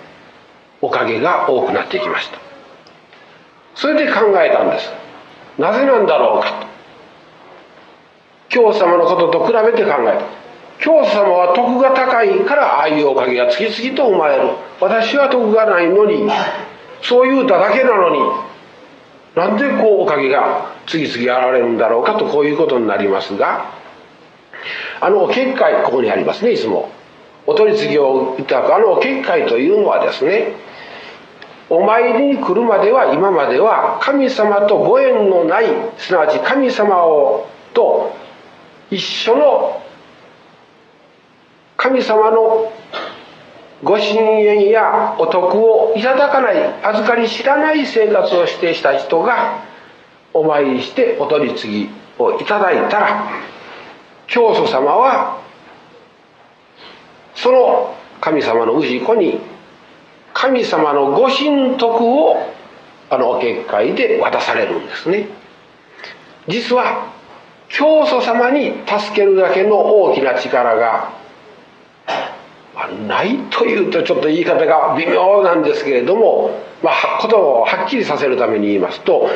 [0.82, 2.40] おかげが多くなってきました。
[3.76, 4.90] それで考えたんです。
[5.58, 6.67] なぜなんだろうかと。
[8.50, 10.38] 教様のことと比べて考えた
[10.80, 14.50] 教様は徳が高いからああいうおかげが次々と生まれる。
[14.80, 16.30] 私は徳がないのに。
[17.02, 18.20] そう言うただけなのに。
[19.36, 23.72] なんでこうおかげが次々現れるんだろうかとこういうことになりますが。
[25.00, 26.90] あの結界ここにありますねいつも。
[27.46, 28.76] お取り次ぎをいただく。
[28.76, 30.54] あの結界というのはですね
[31.70, 35.66] お参りに来るまでは今までは神様とご縁のない
[35.98, 38.14] すなわち神様をと
[38.90, 39.82] 一緒の
[41.76, 42.72] 神様の
[43.84, 49.64] ご神縁やお徳をいただかない預かり知らない生活をしてした人が
[50.34, 53.30] お参りしてお取り次ぎをいただいたら
[54.28, 55.42] 教祖様は
[57.36, 59.40] その神様の氏子に
[60.34, 62.36] 神様のご神徳を
[63.10, 65.28] あのお結界で渡されるんですね。
[66.48, 67.17] 実は
[67.70, 71.12] 教祖様に助けるだけの大きな力が
[73.08, 76.52] ないというとちょっと言い方が微妙なんですけれども、
[76.84, 79.30] まあ、言葉をはっきりさせるために言いますと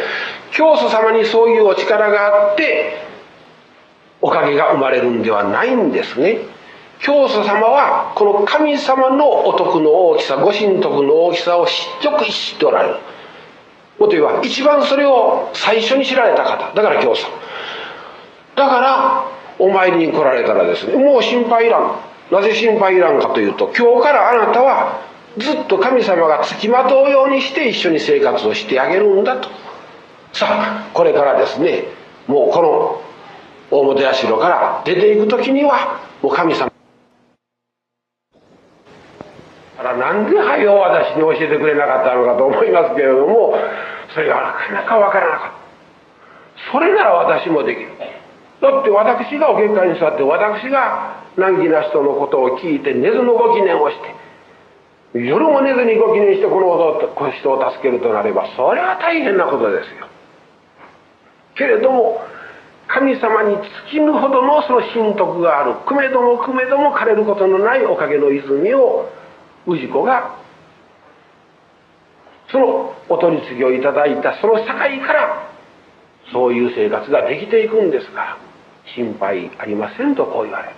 [0.52, 3.00] 教祖様にそういうお力があって
[4.22, 6.38] おかげが生まれるんではないんですね。
[7.00, 11.72] 教祖様はこの神様のお徳の大きさご神徳の大きさを知
[12.04, 12.96] 直知っておられる。
[13.98, 16.72] もっと言えば一番それを最初に知られた方。
[16.76, 17.26] だから教祖。
[17.26, 17.51] 様
[18.56, 19.26] だから
[19.60, 22.00] お参りに来られたらですねもう心配いらん。
[22.32, 25.02] なぜ心配いらんかというと今日からあなたは
[25.38, 29.50] ずっと神様がつきまとうようにして一緒に生活をしてあげるんだと。
[30.34, 31.84] さあこれからですね
[32.28, 33.02] もうこの
[33.70, 36.72] 大本社から出ていく時にはもう神様。
[39.78, 43.56] あらなんで早う私に教えてくれなかったのかと思いますけれども
[44.14, 46.72] それがなかなかわからなかった。
[46.72, 47.90] それなら私もできる。
[48.62, 53.98] だって私がお結界に座って私が難儀な人のことを聞いて寝ずのご記念をし
[55.14, 60.08] て夜も寝ずにご記念してこの人を助けるとなればそれは大変なことですよ。
[61.58, 62.22] けれども
[62.88, 65.76] 神様に尽きぬほどのその神徳がある。
[65.86, 69.10] くめどもくめども枯れることのないおかげの泉を
[69.66, 70.38] 氏子が
[72.52, 75.50] そのお取り次ぎをいただいたその境から
[76.32, 78.38] そういう生活ができていくんですが
[78.96, 80.76] 心配ありませんとこう言われる。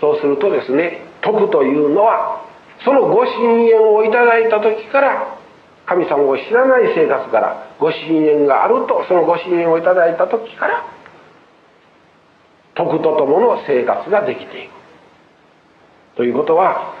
[0.00, 2.44] そうするとですね徳というのは
[2.84, 5.38] そのご神縁をいただいた時から
[5.86, 10.84] 神様を知らない生活からご神縁があるとそのご神縁をいただいた時から
[12.74, 14.72] 徳とともの生活ができていく。
[16.16, 16.94] ということは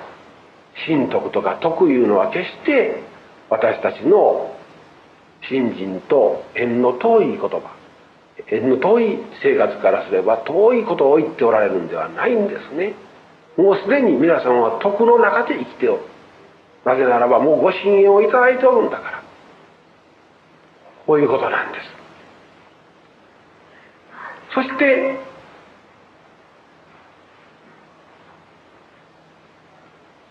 [0.86, 3.02] 神徳とか徳いうのは決して
[3.50, 4.56] 私たちの
[5.48, 7.81] 信心と縁の遠い言葉
[8.50, 12.94] の遠い生活からすれば遠いことを言っておられるんではないんですね。
[13.56, 16.02] もうすでに皆さんは徳の中で生きておる。
[16.84, 19.22] なぜならばもうご神縁をいただいておるんだから。
[21.06, 22.02] こういうことなんです。
[24.54, 25.18] そして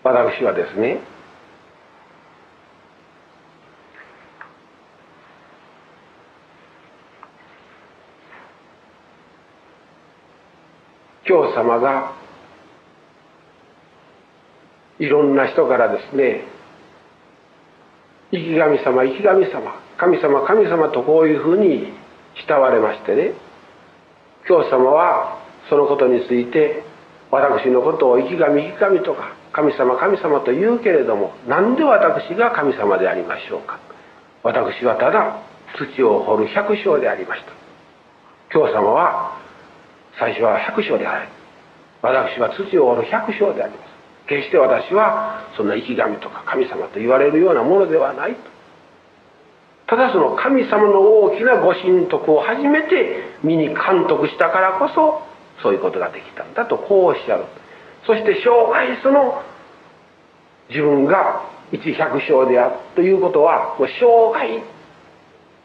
[0.04, 1.00] 私はですね
[11.24, 12.12] 教様が
[14.98, 16.44] いろんな人からですね
[18.30, 21.92] 生き神様生き神様神様神様とこういうふうに
[22.46, 23.32] 慕われましてね
[24.48, 26.82] 教様はそのことについて
[27.30, 33.78] 私のことを生き神生き神とか神様神様と言うけれども何で私が神様でありましょうか。
[34.42, 35.40] 私はただ
[35.76, 37.52] 土を掘る百姓でありました。
[38.50, 39.41] 教様は
[40.18, 41.28] 最初は百姓である
[42.02, 43.92] 私は土を掘る百姓であります。
[44.26, 48.40] 決して私はそんな生き神とか神様と言われるようなものではないと。
[49.86, 55.22] ただその神様の大きなご神徳を初めて身に監督したからこそ
[55.62, 57.44] そういうことができたんだとこうおっしゃる。
[58.06, 59.42] そして生涯その
[60.70, 64.62] 自分が一百姓であるということはもう生涯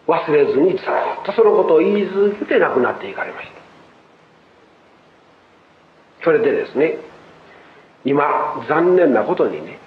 [0.08, 3.57] 忘れずにずっとそのことを言い続けて亡くなっていかれました。
[6.24, 6.98] それでですね
[8.06, 9.80] 今残念なことにね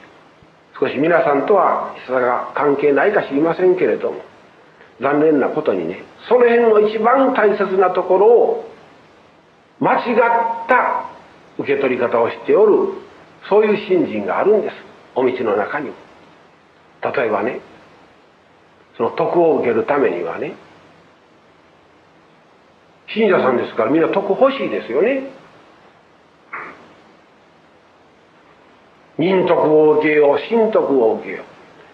[0.79, 4.21] 少し皆さんとはそれが関係ないか知りませんけれども
[5.01, 8.71] 残念なことにねその辺の一番大切なところを
[9.81, 10.17] 間違っ
[10.69, 11.11] た
[11.59, 12.95] 受け取り方をしておる
[13.49, 14.75] そういう信心があるんです。
[15.15, 15.95] お道の中にも。
[17.03, 17.61] 例えばね
[18.97, 20.55] その徳を受けるためにはね
[23.09, 25.40] 信者さんですからみんな徳欲しいですよね。
[29.21, 31.45] 仁徳を受けよう神徳を受けよう。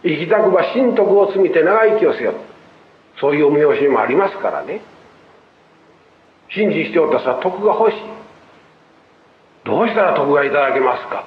[0.08, 2.34] 生きたくば神徳を積みて長生きをせよ。
[3.20, 4.80] そういうお見教えもありますからね。
[6.50, 7.98] 信じしておったら徳が欲しい。
[9.64, 11.24] どうしたら徳がいただけますか？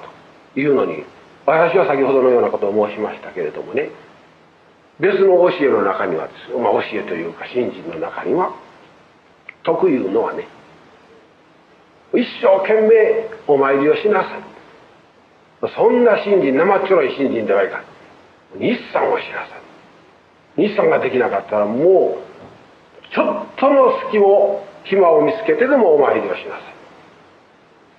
[0.54, 1.04] というのに
[1.44, 3.90] 私は先ほどのようなことを申しましたけれどもね。
[4.98, 8.54] 別の教えの中にはです、まあ、教えというか信心の中には。
[9.62, 10.48] 徳いうのはね
[12.14, 14.49] 一生懸命お参りをしなさい。
[15.68, 17.78] そんな信心生っちょろい信心ではいか。
[17.78, 17.84] ん
[18.58, 19.56] 日産をしなさ
[20.56, 26.74] い日産ができなかったらもうちょっとの隙も暇を見つけてでもお参りをしなさい。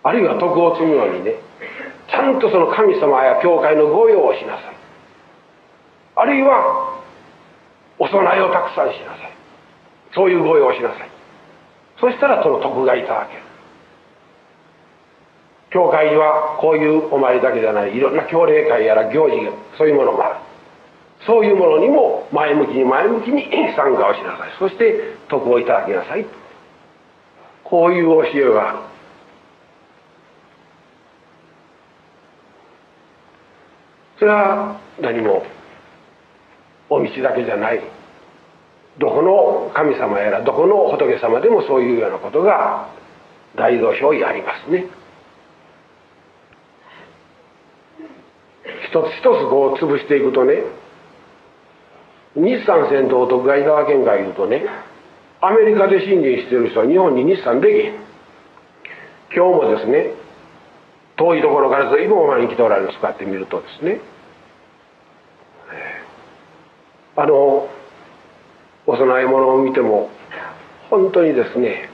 [0.04, 1.36] あるいは徳を積むようにね
[2.10, 4.76] ちゃんとその神様や教会の御用をしなさい。
[6.16, 7.00] あるいは
[8.00, 9.32] お供えをたくさんしなさい。
[10.14, 11.10] そういう御用をしなさい。
[12.00, 13.36] そしたらその徳がいただけ。
[13.36, 13.51] る
[15.72, 17.96] 教会にはこういうお参りだけじゃない。
[17.96, 19.38] いろんな教礼会やら行事
[19.78, 20.36] そういうものもある。
[21.26, 23.44] そういうものにも前向きに前向きに
[23.76, 24.52] 参加をしなさい。
[24.60, 26.26] そして徳をいただきなさい。
[27.64, 28.78] こういう教えがある。
[34.20, 35.44] それは何も
[36.90, 37.82] お道だけじゃない。
[38.98, 42.90] どこの神様やらどこの仏様でもそういうようなことが
[43.56, 44.86] 大道書やりますね。
[48.92, 50.64] 一つ一つこう潰していくとね
[52.36, 54.66] 日産戦闘徳川伊沢県が言うとね
[55.40, 57.94] アメリカで信心してる人は日本に日産できへん。
[59.34, 60.12] 今日もですね
[61.16, 64.02] 遠いところから随分お前に来ておられる使ってみるとですね
[67.16, 67.70] あの
[68.88, 70.10] お供え物を見ても
[70.90, 71.90] 本当にですね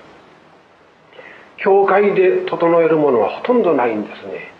[1.58, 4.57] 教会で整えるものはほとんどないんですね。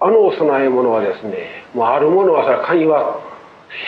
[0.00, 3.20] あのお供え物はですねもうあるものはさカニは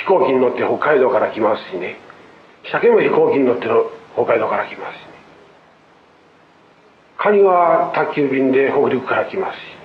[0.01, 1.97] 飛行機に乗って北海道から来ますしね。
[2.71, 3.67] 鮭も飛行機に乗って
[4.15, 5.09] 北海道から来ますしね。
[7.17, 9.79] カニは宅急便で北陸から来ますし、ね。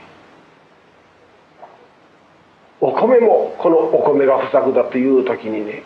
[2.82, 5.84] お米もこのお米が不作だという時にね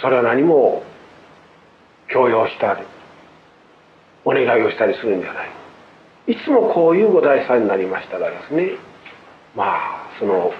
[0.00, 0.82] それは何も
[2.08, 2.86] 強要したり
[4.24, 5.61] お願いをしたりするんじゃない。
[6.26, 8.72] いつもこういうご大祭になりましたらですね
[9.56, 10.52] まあその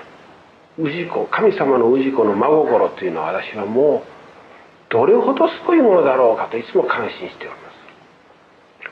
[0.79, 7.73] 氏子神様の氏子の真心というのは私はもうどれほどすごいものだろうかといつも感心しております。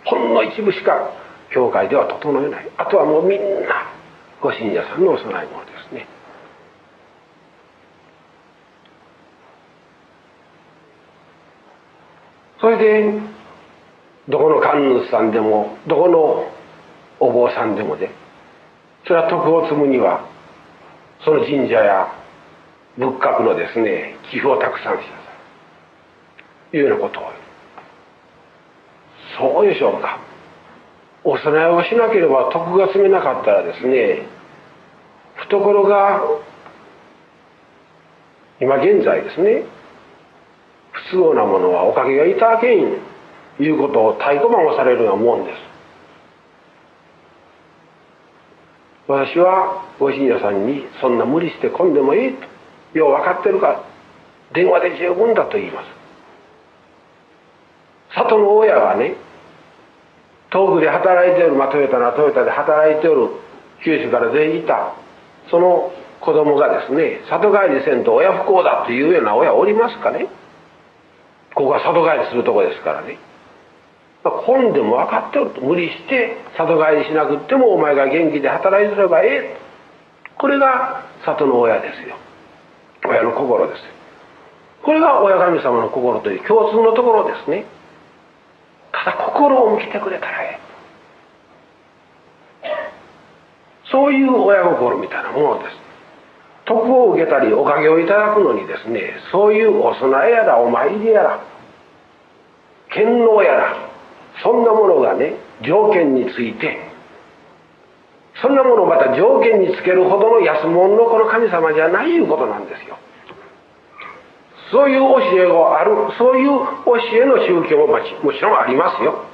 [0.06, 1.10] ほんの一部しか
[1.52, 2.70] 教会では整えない。
[2.78, 3.92] あとはもうみんな
[4.40, 6.06] ご信者さんのお供え物ですね。
[12.60, 13.20] それで
[14.28, 16.59] どこの神主さんでもどこの
[17.20, 18.10] お坊さんでもで
[19.06, 20.26] それは徳を積むには
[21.24, 22.08] その神社や
[22.96, 25.10] 仏閣のですね寄付をたくさんしなさい。
[26.70, 27.32] というようなことを。
[29.38, 30.18] そうでしょうか。
[31.24, 34.26] お供えをしなければ徳が積めなかったらですね
[35.36, 36.22] 懐が
[38.60, 39.64] 今現在ですね
[40.92, 42.98] 不都合なものはおかげがいただけん
[43.60, 45.69] いうことを太鼓判をされるようなもんです。
[49.10, 52.32] 私はご信者さんにそんな無理して来んでもいい
[52.92, 53.82] とよう分かってるから
[54.54, 55.86] 電話で十分だと言います。
[58.14, 59.16] 里の親はね
[60.50, 63.30] 遠くで働いておる、まあ、トヨタなトヨタで働いておる
[63.84, 64.94] 九州から全員いた
[65.50, 70.28] その子供がですね里帰りせんと親不幸だというような親おりますかね。
[71.56, 73.18] ここは里帰りするとこですからね。
[74.22, 79.56] 混んでも分かっておると無理して里帰りしなくってもお前が元気で働いてればええ。
[80.36, 82.16] これが里の親ですよ。
[83.06, 83.82] 親の心です
[84.82, 87.64] これが親神様の心という共通のところですね。
[88.92, 90.60] ただ心を向けてくれたらえ
[92.62, 92.68] え。
[93.90, 95.90] そういう親心みたいなものです。
[96.66, 101.40] 徳を受けたりおかげをいただくのにですねそういうお供えやらお参りやら
[102.90, 103.89] 献納やら
[104.42, 106.78] そんなものがね条件について
[108.42, 112.96] そんなものをまた条件につけるほどの安物のこの神様じゃないいうことなんですよ。
[114.70, 116.48] そういう教えがあるそういう
[116.84, 119.24] 教えの宗教ももちろんありますよ。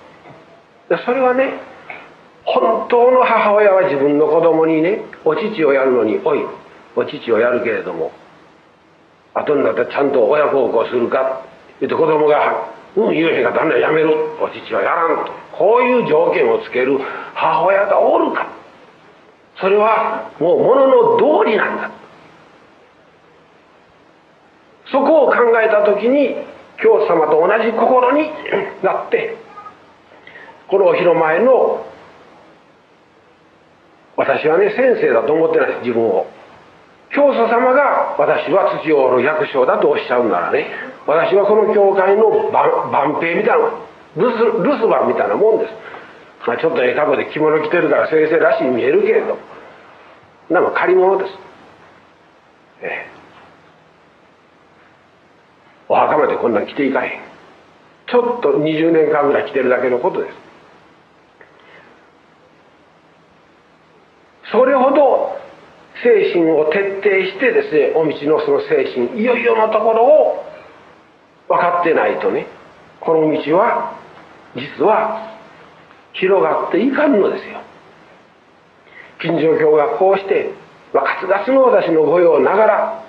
[1.04, 1.60] それはね
[2.44, 6.44] 本当の母親は自分の子供にねお乳をやるのにおい
[6.96, 8.12] お乳をやるけれども
[9.34, 11.42] 後になったらちゃんと親孝行するか
[11.76, 15.32] って子供がうん言えへんか旦那やめるお父はやらんと。
[15.52, 16.98] こういう条件をつける
[17.34, 18.48] 母親がおるか。
[19.60, 21.90] それはもうものの道理なんだ。
[24.90, 26.36] そこを考えた時に
[26.82, 28.30] 教祖様と同じ心に
[28.82, 29.36] なって
[30.68, 31.86] このお広前の
[34.16, 36.26] 私はね先生だと思ってない自分を。
[37.10, 40.66] 教祖様が私は土を折る百姓だとおっしゃるならね。
[41.06, 43.70] 私はこの教会の万平みたいな
[44.16, 45.72] 留守留守番みたいなもんです、
[46.46, 49.38] まあ、ちょっとええ格好で着物着てるから先生らしい見えるけれど
[50.50, 51.30] なんか借り物です。
[52.82, 53.06] ええ。
[55.88, 57.20] お墓までこんなん着ていかへん。
[58.08, 60.34] ちょっと20年間ぐらい着てるだけのことです。
[64.52, 65.36] それほど
[66.04, 70.44] 精神を徹底してですねお道のその精神いよいよのところを
[71.48, 72.46] 分かってないとね
[73.00, 73.98] この道は
[74.54, 75.36] 実は
[76.14, 77.60] 広がっていかんのですよ。
[79.20, 80.52] 近所教がこうして
[80.92, 83.04] ガツガツの私の御用ながら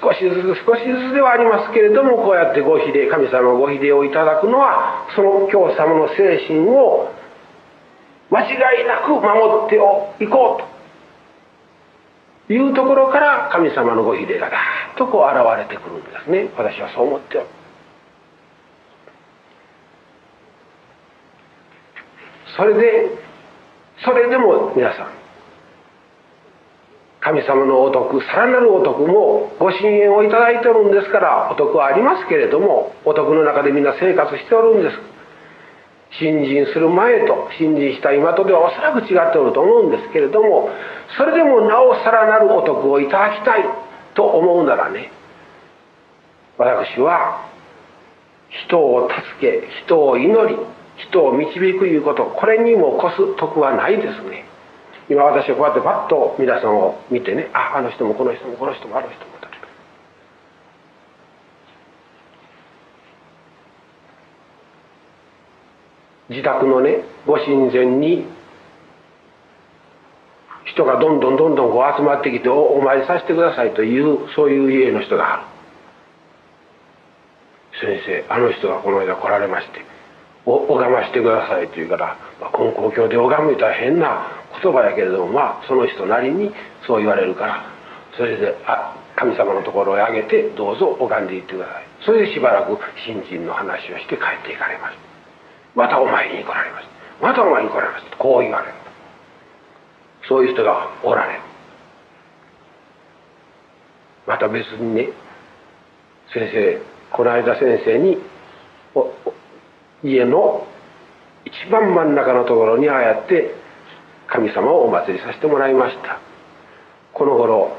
[0.00, 7.10] 少しずつ少しずつではありますけれどもこうやってご比例神様ご比例をいただくのはその教様の精神を
[8.30, 9.76] 間違いなく守って
[10.24, 10.69] いこうと。
[12.52, 16.50] いうところから神様のご比例がだーっとこう現れてくるんですね。
[16.56, 17.46] 私はそう思っておる。
[22.56, 23.08] それで
[24.04, 25.20] それでも皆さん
[27.20, 35.19] 神様のお徳さらなるお徳もご神縁をいただいてるんですからお徳はありますけれどもお徳の中でみんな生活しておるんです。
[36.18, 40.70] 信心する前と信心した今とではおそらく違っておると思うんですけれども
[41.16, 43.64] それでもなおさらなるお徳をいただきたい
[44.14, 45.12] と思うならね
[46.58, 47.48] 私は
[48.66, 50.56] 人を助け人を祈り
[51.08, 54.44] 人を導くいうことこれにも越す徳はないですね。
[55.08, 59.50] 今私はこうやってバッと皆さんを見てねああの人もこの人もこの人もあの人もと
[66.30, 68.24] 自宅のねご神前に
[70.64, 75.42] 人がどんどんどんどんこう集まってきてお参りさせてくださいというそういう家の人がある。
[77.80, 79.84] 先生あの人がこの間来られまして
[80.44, 84.26] 拝ましてくださいと言うから、まあ、この公共で拝むとは変な
[84.62, 86.50] 言葉やけれどもまあその人なりに
[86.86, 87.64] そう言われるから
[88.16, 91.84] それであ神様のところへあげてどうぞ拝んでいってください。
[92.04, 95.09] それでしばらく新人の話をして帰っていかれます
[95.74, 96.88] またお参りに来られます
[97.22, 98.74] またお参りに来られますこう言われる。
[100.28, 101.40] そういう人がおられる。
[104.26, 105.08] また別にね
[106.32, 106.78] 先生
[107.10, 108.18] この間先生に
[110.04, 110.66] 家の
[111.44, 113.54] 一番真ん中のところにああやって
[114.28, 116.20] 神様をお祭りさせてもらいました。
[117.12, 117.76] この頃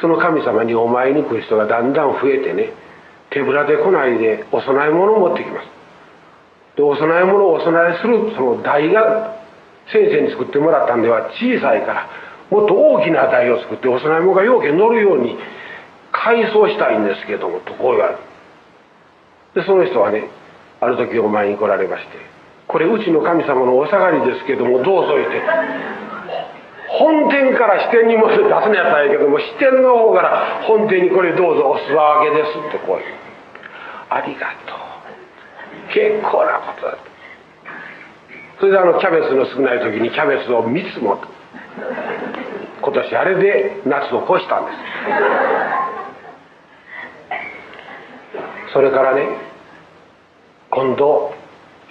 [0.00, 2.72] その神様にお参りに来る人がだんだん増えてね
[3.30, 5.68] 手ぶらで来ないでお供え物を持ってきます。
[6.76, 9.36] でお供え物をお供えするその台が
[9.92, 12.08] 先生に作ってもらったんでは小さいから
[12.50, 15.36] もっと大きな台を作ってお供え物が容器に乗るように
[16.12, 18.18] 改装したいんですけどもとこう言われる
[19.54, 20.30] でその人はね
[20.80, 22.18] ある時お前に来られまして
[22.66, 25.42] これうちの神様のお下がりですけどもどうぞいて
[26.98, 33.04] 本店から支店にも出すのやったらええけども支店の方から本店にこれどうぞお裾分けですってこういう。
[34.10, 34.83] ありがとう。
[35.92, 36.98] 結構なことだ
[38.60, 41.26] それであのキャベツの少ない時にキャベツを3つ持って
[42.80, 44.78] 今年あれで夏を越したんです。
[48.74, 49.26] それからね
[50.70, 51.32] 今度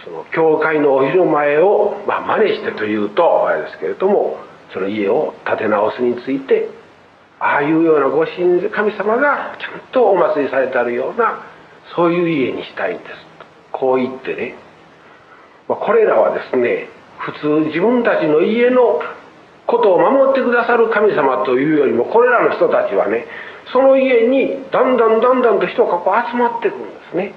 [0.04, 4.38] その教会のお昼前を、まあ、真似してというとあれですけれども
[4.74, 6.70] その家を建て直すについて
[7.40, 11.44] ああいうようなご神神様がちゃんとお祭りされてあるような
[11.96, 13.33] そういう家にしたいんです。
[13.84, 14.56] こう言ってね、
[15.68, 16.88] ま、これらはですね
[17.20, 19.04] 普通自分たちの家の
[19.68, 23.28] ことを守ってくださる神様というよりもこれらの人たちはね
[23.76, 27.36] その家にだんだんだんだんと人がこう集まってくるんですね。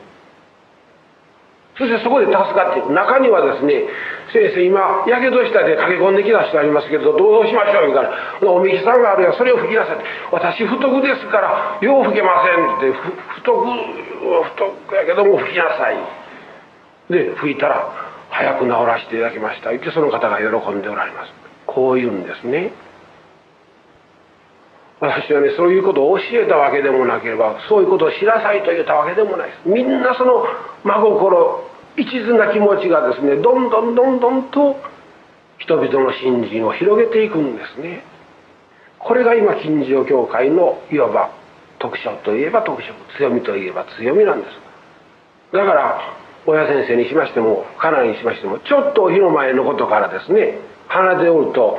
[1.78, 3.84] そしてそこで助かっていく中にはですね
[4.32, 8.16] 先生今やけどしたで駆け込んできた人ありますけどどうしましょう言うから
[8.48, 10.00] おみきさんがあるやそれを吹きなさい
[10.32, 12.96] 私不徳ですからよう吹けませんって
[13.36, 16.25] 不徳不徳やけども吹きなさい。
[17.10, 17.90] で吹いたら
[18.30, 19.70] 早く治らせていただきました。
[19.70, 21.32] 言ってその方が喜んでおられます。
[21.66, 22.72] こう言うんですね。
[24.98, 29.68] 私はねそういうことを教えたわけでもなければそういうことを知らさいと言ったわけでもないです。
[29.68, 30.46] みんなその
[30.84, 34.76] 真心一途な気持ちがですねどんどんどんどんと
[35.58, 38.04] 人々の信心を広げていくんですね。
[38.98, 41.30] これが今近所教会のいわば
[41.78, 42.88] 特徴といえば特徴
[43.18, 44.50] 強みといえば強みなんです。
[45.52, 46.00] だから
[46.46, 51.78] 親先生にしましても家内にしましてもちょっと火の前のことからですね鼻でおると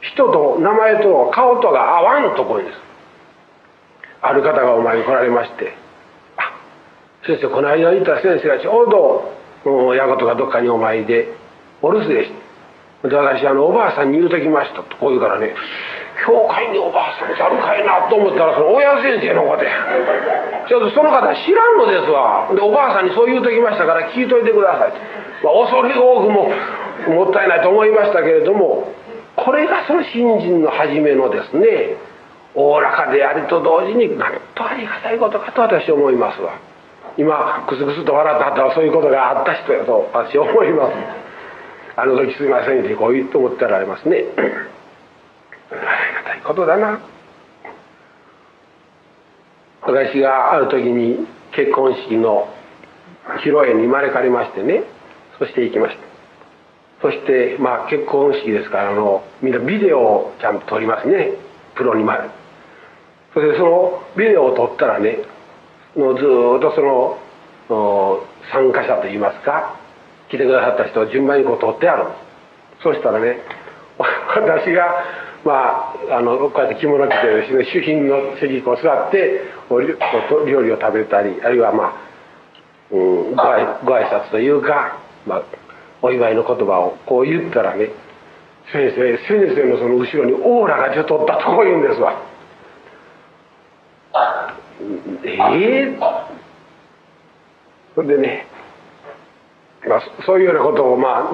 [0.00, 2.84] 人と名前と顔とが合わんところです。
[4.20, 5.74] ある方がお前に来られまして
[6.36, 6.52] 「あ
[7.26, 11.28] 先生この間言った先生がちょうど矢事がどっかにお参りで
[11.82, 12.32] お留守でし
[13.02, 15.54] た私あのおばあさんに言うときました」とこう言うからね
[16.24, 19.76] 教会におばあさんざるかいなと思ったらその親先生のことや
[20.66, 22.48] ちょっとその方知らんのですわ。
[22.48, 24.92] でおばあさんにそう言うときましたから聞いといてください、
[25.44, 26.48] まあ、恐れ多くも
[27.12, 28.88] もったいないと思いましたけれども
[29.36, 32.00] これがその信心の初めのですね
[32.54, 36.58] おおらかでありと同時になんとありがたいことかと私は思いますわ。
[37.16, 40.94] 今クスクスと笑ったったらそういうことがあった人やと私は思います。
[41.96, 44.24] あの時すいませんってこう言って思ってられますね。
[46.44, 47.00] ことだな。
[49.82, 52.48] 私がある時に結婚式の
[53.40, 54.84] 披露宴に招かれ変わりましてね。
[55.38, 56.02] そして行きました。
[57.02, 61.32] そしてまあ結婚式ですからあのみんなビデオをちゃんと撮りますね。
[61.74, 62.44] プロにまで。
[63.34, 65.18] それでそのビデオを撮ったらね
[65.96, 66.24] もうずっ
[66.60, 67.18] とその
[68.52, 69.76] 参加者といいますか
[70.30, 72.06] 来てくださった人を順番にこう撮ってある
[72.82, 73.38] そしたらね
[73.98, 75.04] 私が
[75.44, 81.92] まあ、あのこうやって着物着てですね主賓の席にこう座ってお料理を食べたりあるいはまあ、
[82.90, 85.42] うん、ご挨ご挨拶というか、まあ、
[86.00, 87.90] お祝いの言葉をこう言ったらね
[88.72, 92.22] 先生先生のその後ろにオーラが出とったとこう言うんですわ。
[95.24, 95.98] ええー、
[97.94, 98.46] それでね、
[99.86, 101.32] まあ、そういうようなことをまあ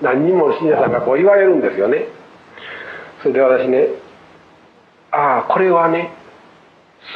[0.00, 2.21] 何人も信者さんがこう言われるんですよね。
[3.22, 3.88] それで私ね
[5.10, 6.10] ああこれはね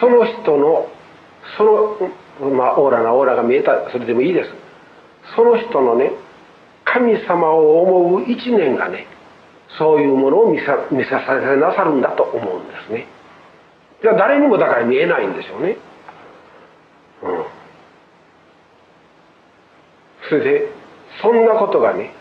[0.01, 0.89] その人の
[1.57, 4.51] そのまあオーラなオーラが見えたそれでもいいです。
[5.35, 6.13] その人のね
[6.85, 9.07] 神様を思う一年がね
[9.79, 13.07] そういうものを見さ見させなさるんだと思うんですね。
[14.03, 15.77] じゃあ誰にもだから見えないんでしょうね。
[17.23, 17.45] うん。
[20.29, 20.69] それで
[21.23, 22.13] そんなことがね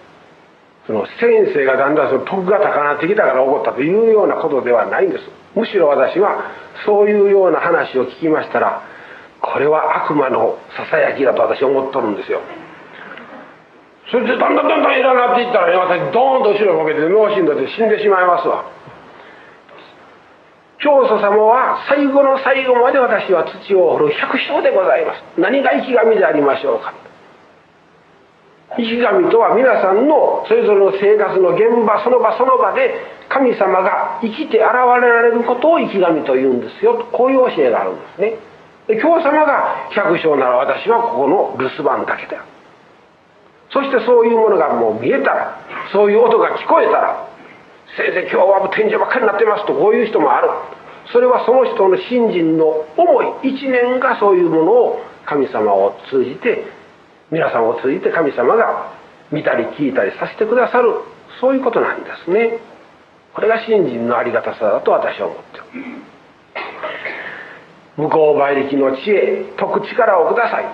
[0.88, 5.24] その先生がだんだんその徳が高鳴ってきたから起こったというようなことではないんです。
[5.56, 6.52] むしろ私は
[6.86, 8.84] そういうような話を聞きましたら
[9.42, 12.42] これは悪魔のささやきだと私思っとるんですよ。
[14.12, 18.70] それでだんだんだんだん偉なっていったらね私ドーンと後ろにかけて脳震盪で死んでしまいますわ
[20.78, 26.94] 教祖様は最後の最後まで私は土を掘る百姓でございます何が生き神でありましょうか
[28.78, 32.96] 生き神とは皆さんのそれぞれの生活の現場その場その場で
[33.30, 36.98] 神様が生きて現れられることを生き神というんですよ。
[36.98, 38.38] とこういう教えがあるんですね。
[38.88, 42.46] で今日様が百姓なら私はここの留守番だけだ
[43.72, 45.58] そしてそういうものがもう見えたら
[45.92, 47.28] そういう音が聞こえたら
[47.98, 50.50] 先生今日は天井ばっかりになってますとこういう人もある。
[51.12, 56.66] それはその人の信心の思い一年がそういうものを神様を通じて
[57.32, 58.94] 皆さんを通じて神様が
[59.32, 60.94] 見たり聞いたりさせてくださる
[61.42, 62.60] そういうことなんですね。
[63.34, 65.64] これが信心のありがたさだと私は思ってる。
[67.98, 70.66] 向こう倍力の知恵解く力をください。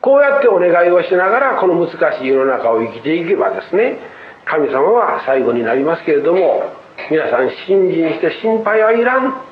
[0.00, 1.90] こうやってお願いをしながらこの難
[2.20, 3.98] しい世の中を生きていけばですね
[4.44, 6.62] 神様は最後になりますけれども
[7.10, 9.42] 皆さん信心して心配はいらん。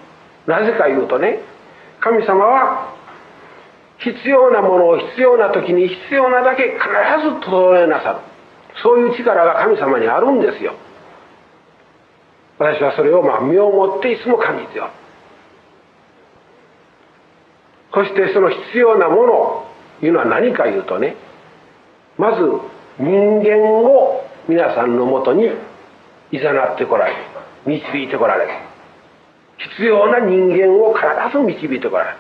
[0.47, 1.41] なぜか言うとね
[2.01, 2.95] 神様は
[3.99, 6.81] 必要なものを必要な時に必要なだけ必
[7.23, 8.35] ず整えなさる。
[8.83, 10.75] そういう力が神様にあるんですよ。
[12.59, 14.91] 私はそれをまあ身をもっていつも感じてよ。
[17.93, 19.67] そしてその必要なもの
[20.01, 21.15] というのは何か言うとね
[22.19, 22.43] まず
[22.99, 25.49] 人間を皆さんのもとに
[26.33, 27.19] いざなってこられる
[27.67, 28.47] 導いてこられ。
[28.47, 28.53] る
[29.77, 32.11] 必要な人間を必ず導いてこられ。
[32.11, 32.17] る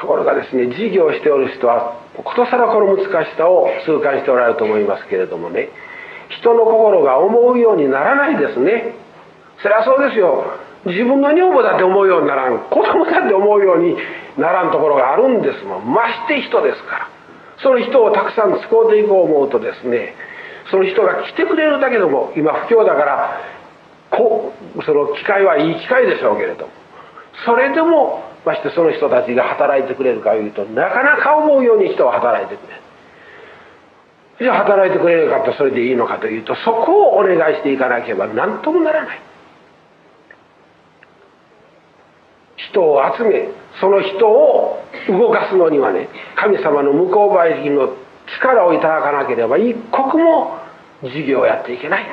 [0.00, 5.68] ところがですね事業しておる人はことさらこの難しさを痛感しておられると思いますけれどもね
[6.40, 8.94] 人の心が思うようにならないですね。
[9.62, 10.44] そりゃそうですよ。
[10.86, 12.70] 自分の女房だって思うようにならん。
[12.70, 13.96] 子供だって思うように
[14.38, 15.92] ならんところがあるんですもん。
[15.92, 17.20] まして人ですから。
[17.62, 20.14] その人をたくさん使うていこう思うとですね
[20.70, 23.40] その人が来てくれるだけでも今不況だから
[24.10, 24.52] こ
[24.84, 26.72] その機会はいい機会でしょうけれども
[27.44, 32.80] それでもましてその人たちが働いてくれるかいうとなかなか思うように人は働いてくれる
[34.40, 39.20] じゃあ働いてくれるかとそれでいいのかというとそこをお願いしていかなければ何ともならない。
[42.56, 43.48] 人を集め
[43.80, 47.96] その人を動かすのにはね神様の向こう倍力の
[48.38, 50.58] 力をいただかなければ一刻も
[51.02, 52.06] 授業をやっていけない。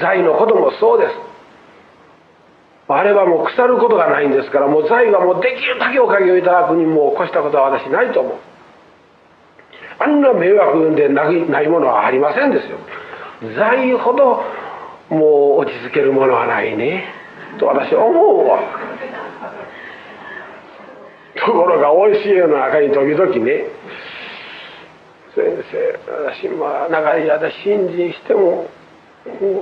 [0.00, 1.25] 財のこともそうです。
[2.88, 8.34] あれはもう腐ることがないんですからもう財はもうできるだけおかげをいただくにも越したことは私ないと思う。
[9.98, 11.30] あんな迷惑でな
[11.62, 12.78] いものはありませんですよ。
[13.56, 14.42] 財ほど
[15.08, 17.04] もう落ち着けるものはないね。
[17.58, 18.60] と私は思うわ。
[21.34, 23.64] ところがおいしいの中に時々ね。
[25.34, 28.68] 先生私まあ長い間信心しても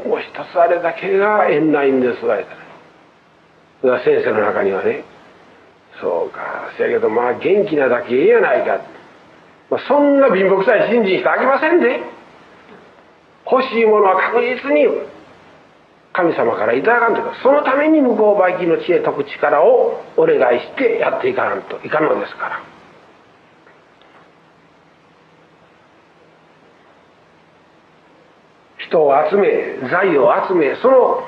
[0.09, 2.64] もう一つあれだけが縁ないんですわ言ったら。
[4.05, 5.05] 先生の中にはね。
[6.01, 6.73] そうか。
[6.77, 8.81] せやけどまあ元気なだけええやないか、
[9.71, 12.01] まあ、そんな貧乏くさい信心してあきませんね。
[13.51, 14.89] 欲しいものは確実に
[16.15, 22.63] 神様からいただかんというかそのために向こう売金の知恵解く力をお願いしてやっていかんといかんのですから。
[28.79, 31.27] 人を集め財を集めその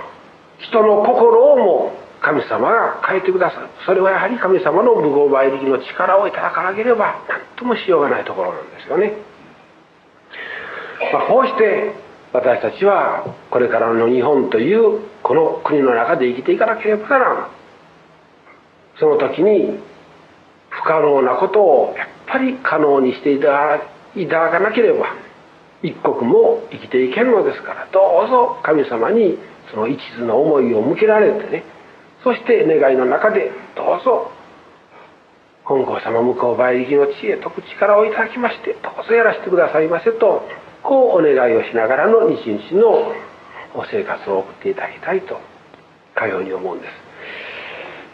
[0.58, 3.68] 人の心をも神様が変えてくださる。
[3.86, 9.12] それはやはり神様の無謀売力の力をいただかなければ何ともしようがないところなんですよね、
[11.12, 11.94] まあ、こうして
[12.32, 17.50] 私たちはこれからの日本というこの国の中で生きていかなければならん。
[18.98, 19.78] その時に
[20.68, 25.14] 不可能なことをやっぱり可能にしていただかなければ
[25.80, 29.38] 一刻も生きていけるのですからどうぞ神様に
[29.70, 31.75] その一途な思いを向けられてね
[32.26, 34.32] そして願いの中でどうぞ。
[35.62, 40.42] 本校様向こう倍力の知恵とく力をいただきましてどうぞやらせてくださいませと
[40.82, 43.12] こうお願いをしながらの日日の
[43.90, 45.38] 生活を送っていただきたいと
[46.16, 46.88] かように思うんで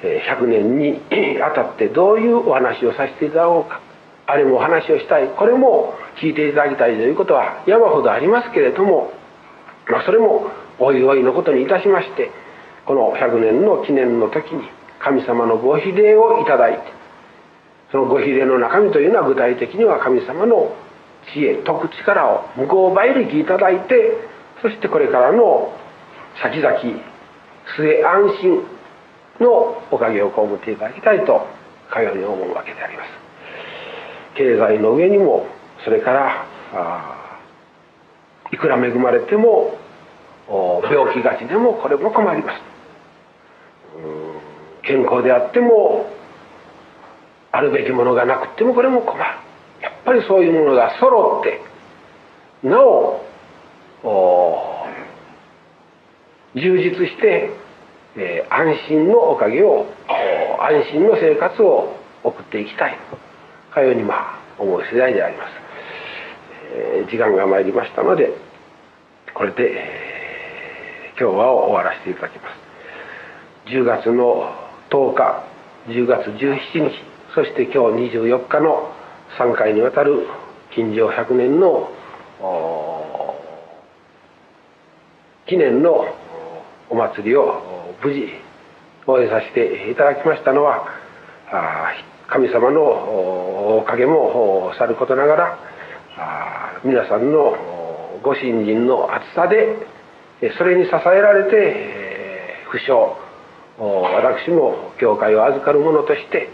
[0.03, 0.07] す。
[0.29, 1.01] 100年に
[1.41, 3.81] あたってどういうお話をさせていただこうか。
[4.27, 5.29] あれもお話をしたい。
[5.29, 9.11] これも聞いていただきたいということは山ほどありますけれども、
[9.89, 12.31] まあ、それもおいおいのことにいたしまして
[12.87, 14.62] この100年の記念の時に
[14.99, 16.83] 神様のご比例をいただいて
[17.91, 20.74] そのご比例の中身というのは具体的には神様の
[21.33, 24.16] 知恵解く力を向こう倍力いただいて
[24.62, 25.72] そしてこれからの
[26.43, 26.78] 先々
[27.76, 28.62] 末安心
[29.41, 31.47] のおかげを被っていただきたいと
[31.91, 33.09] かように思うわけであります。
[34.35, 35.47] 経済の上にも
[35.85, 36.47] それから
[38.51, 39.76] いくら恵まれても
[40.49, 42.72] 病気がちでもこれも困ります。
[44.82, 46.11] 健康であっても
[47.51, 49.24] あるべきものがなくてもこれも困る。
[49.80, 51.61] やっぱりそういうものが揃って
[52.66, 53.20] なお
[56.55, 57.51] 充実して、
[58.16, 59.86] えー、安心のおかげを
[60.61, 62.99] 安心の生活を送っていきたい。
[63.72, 65.51] かようにまあ思う次第であります、
[66.74, 68.30] えー、時間が参りましたので
[69.34, 72.62] これで、えー、今日は終わらせていただきます。
[73.67, 74.51] 10月の
[74.91, 75.45] 10日
[75.89, 78.93] 10月17日そして今日24日の
[79.39, 80.27] 3回にわたる
[80.75, 81.89] 金城100年の
[85.47, 86.07] 記念の
[86.91, 88.27] お祭りを無事
[89.07, 90.87] 終えさせていただきましたのは
[92.29, 92.81] 神様の
[93.79, 99.77] おかげもさることながら皆さんのご信心の厚さで
[100.59, 103.32] それに支えられて不詳
[103.79, 106.51] 私も教会を預かる者として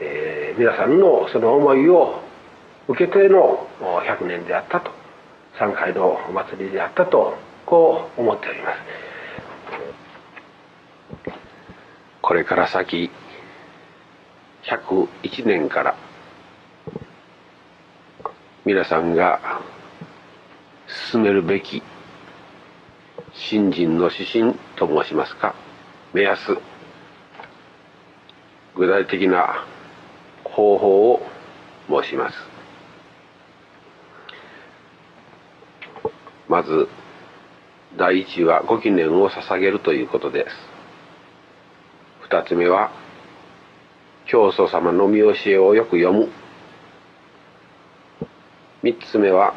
[0.00, 2.20] えー、皆さんのその思いを
[2.88, 4.90] 受けての100年であったと
[5.58, 8.78] 3回のお祭りであったとこう思っております。
[12.20, 13.10] これから先
[14.64, 15.94] 101年から
[18.64, 19.60] 皆さんが
[21.10, 21.82] 進めるべき
[23.32, 25.63] 新人の指針と申しますか。
[26.14, 26.38] 目安
[28.76, 29.66] 具体的な
[30.44, 31.26] 方法を
[31.88, 32.36] 申します。
[36.48, 36.88] まず
[37.96, 40.56] 第一はご記念を捧げるということです。
[42.20, 42.92] 二つ目は
[44.26, 46.28] 教祖様の見教えをよく読む。
[48.84, 49.52] 三つ目は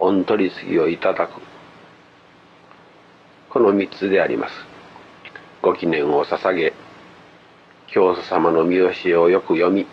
[0.00, 1.40] 御取り次ぎをいただく。
[3.50, 4.65] この三つであります。
[5.62, 6.72] ご記念を捧げ
[7.88, 9.84] 教祖様の見教えをよく読みし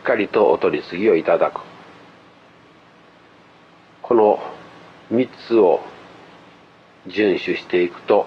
[0.00, 1.60] っかりとお取り次ぎをいただく。
[4.02, 4.38] この
[5.10, 5.80] 3つを
[7.06, 8.26] 遵守していくと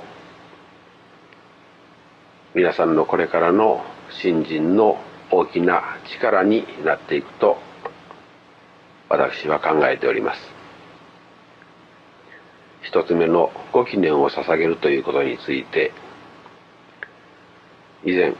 [2.53, 4.97] 皆さんのこれからの新人の
[5.29, 7.57] 大きな力になっていくと
[9.09, 10.54] 私は考えております。
[12.85, 15.91] 一つ目のご記念を捧げるということについて
[18.05, 18.35] 以前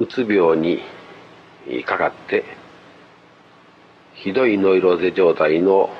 [0.00, 0.80] うつ病に
[1.84, 2.44] かかって
[4.14, 5.90] ひどいノイローゼ状態の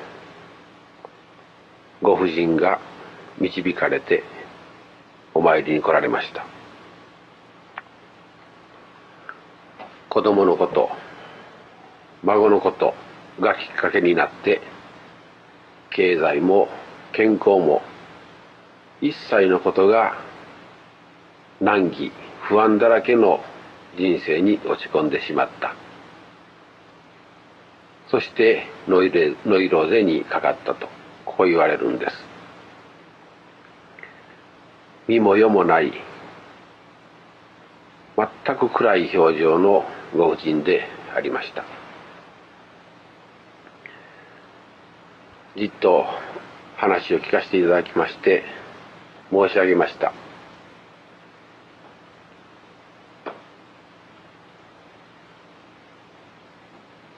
[2.01, 2.79] ご婦人が
[3.39, 4.23] 導かれて
[5.35, 6.45] お参りに来られました。
[10.09, 10.89] 子供のこと
[12.23, 12.93] 孫のこと
[13.39, 14.61] がきっかけになって
[15.91, 16.67] 経済も
[17.13, 17.81] 健康も
[19.01, 20.17] 一切のことが
[21.61, 22.11] 難儀
[22.41, 23.41] 不安だらけの
[23.97, 25.75] 人生に落ち込んでしまった。
[28.09, 30.87] そしてノイレノイローゼにかかったと
[31.25, 32.15] こう言われるんです。
[35.07, 35.93] 身も世もない
[38.17, 41.78] 全く暗い表情のご婦人でありました。
[45.59, 46.05] じっと
[46.77, 48.45] 話を聞かせていただきまして
[49.29, 50.13] 申し上げました。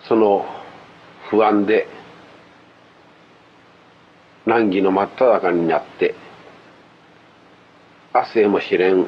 [0.08, 0.44] その
[1.30, 1.88] 不安で
[4.48, 6.16] 難儀の真っ只中になって
[8.16, 9.08] 明日へも知れん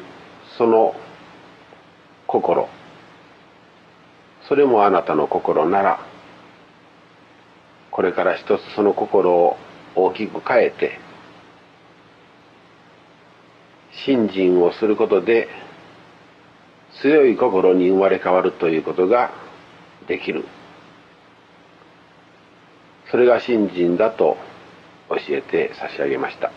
[0.56, 0.94] その
[2.28, 2.68] 心。
[4.48, 6.13] それもあなたの心なら
[7.94, 9.56] これから一つその心を
[9.94, 10.98] 大きく変えて
[13.92, 15.46] 信心をすることで
[17.00, 19.30] 強い心に生まれ変わるということが
[20.08, 20.44] できる。
[23.12, 24.38] それが信心だと
[25.08, 26.50] 教えて差し上げました。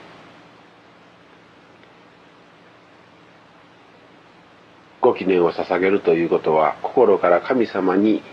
[5.02, 8.24] ご記念を捧げるということは心から神様に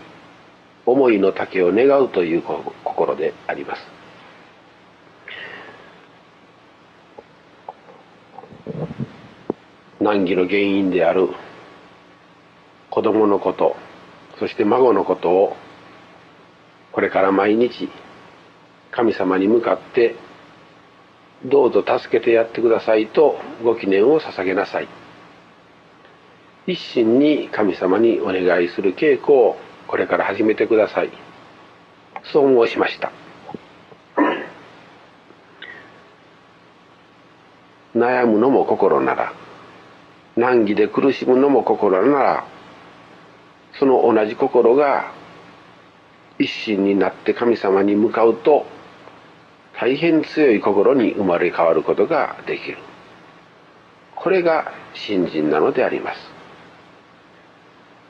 [0.85, 2.43] 思いの丈を願うという
[2.83, 3.81] 心であります。
[9.99, 11.29] 難儀の原因である
[12.91, 13.75] 子供のこと
[14.39, 15.55] そして孫のことを
[16.91, 17.89] これから毎日
[18.91, 20.15] 神様に向かって
[21.43, 24.87] どうぞ助けてやってくださいとご記念を捧げなさい。
[26.67, 29.57] 一心に神様にお願いする稽古を
[29.87, 31.11] これから始めてください。
[32.31, 33.11] そう申しました。
[37.95, 39.33] 悩むのも心なら
[40.35, 42.45] 難儀で苦しむのも心なら
[43.79, 45.13] その同じ心が
[46.37, 48.65] 一心になって神様に向かうと
[49.79, 52.77] 大変強い心に生まれ変わることができる。
[54.15, 56.34] これが信心なのであります。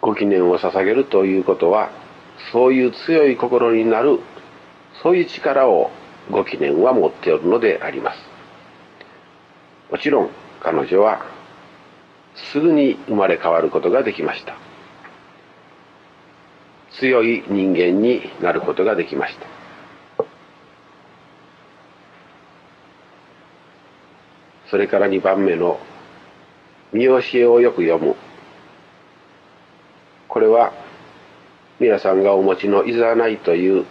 [0.06, 1.90] ご記念を捧げるということは
[2.52, 4.20] そういう強い心になる
[5.02, 5.90] そういう力を
[6.30, 8.20] ご記念は持っておるのであります。
[9.92, 10.30] もちろん
[10.62, 11.26] 彼女は
[12.36, 14.56] すぐに生まれ変わることができました。
[17.00, 19.48] 強い人間になることができました。
[24.70, 25.80] それから2番目の
[26.94, 28.16] 見教えをよく読む
[30.36, 30.74] これは
[31.80, 33.86] 皆さんがお持ちのいざないという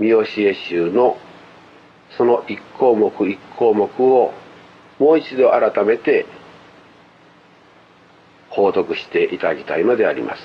[0.00, 1.18] 見教え集の
[2.16, 4.34] その一項目一項目を
[4.98, 6.26] もう一度改めて
[8.48, 10.42] 報読していただきたいのであります。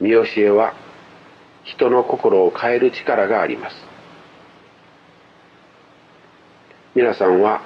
[0.00, 0.74] 見教えは
[1.62, 3.76] 人の心を変える力があります。
[6.96, 7.62] 皆さんは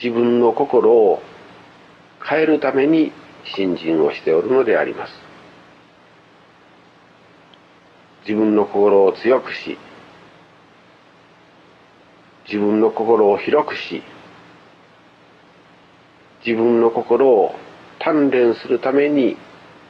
[0.00, 1.20] 自分の心を
[2.24, 3.12] 変えるために
[3.44, 5.12] 信心をしておるのであります。
[8.22, 9.78] 自分の心を強くし
[12.46, 14.02] 自分の心を広くし
[16.44, 17.54] 自分の心を
[18.00, 19.36] 鍛錬するために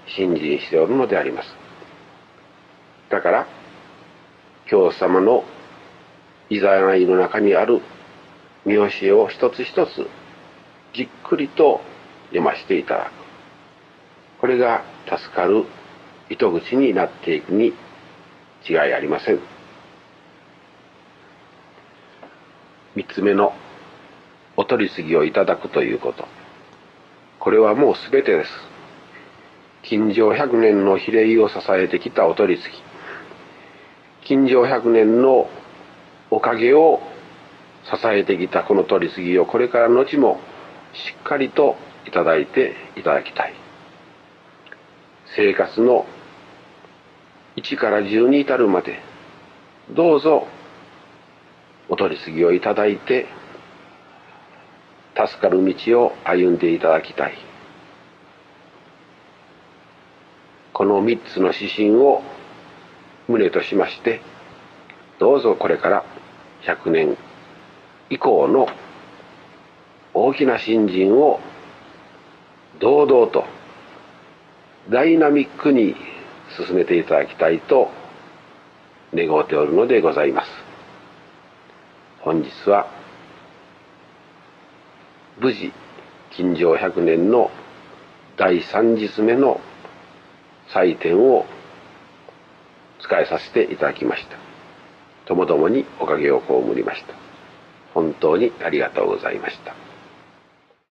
[0.06, 1.48] 信心しておるのであります。
[3.10, 3.46] だから
[4.66, 5.44] 教祖様の
[6.50, 7.80] いざないの中にある
[8.64, 10.06] 見教えを一つ一つ
[10.94, 11.80] じっくりと
[12.28, 14.40] 読ませていただく。
[14.40, 15.64] これが助かる
[16.30, 17.72] 糸口になっていくに
[18.68, 19.40] 違いありません。
[22.94, 23.52] 三つ目の
[24.56, 26.26] お取り次ぎをいただくということ。
[27.38, 28.50] これはもう全てです。
[29.82, 32.82] 近所百年の比例を支えてきたお取り次ぎ。
[34.28, 35.48] 近所100年の
[36.30, 37.00] おかげを
[37.84, 40.40] 支えてきたこの取り次ぎをこれからのちも
[40.92, 41.76] しっかりと
[42.08, 43.54] いただいていただきたい。
[45.36, 46.06] 生活の
[47.56, 48.98] 1から10に至るまで
[49.94, 50.46] どうぞ
[51.90, 53.26] お取り次ぎをいただいて
[55.14, 57.34] 助かる道を歩んでいただきたい。
[60.72, 62.22] この3つの指針を
[63.28, 64.22] 旨としまして
[65.18, 66.04] どうぞこれから
[66.62, 67.18] 100年
[68.08, 68.68] 以降の
[70.14, 71.40] 大きな新人を
[72.80, 73.44] 堂々と
[74.90, 75.96] ダイナミックに
[76.66, 77.90] 進めていただきたいと
[79.14, 80.50] 願うておるのでございます。
[82.20, 82.86] 本日は
[85.38, 85.72] 無事
[86.30, 87.50] 金城100年の
[88.36, 89.60] 第3日目の
[90.68, 91.46] 祭典を
[93.00, 94.36] 使いさせていただきました。
[95.26, 97.14] ともどもにおかげを被りました。
[97.94, 99.87] 本当にありがとうございました。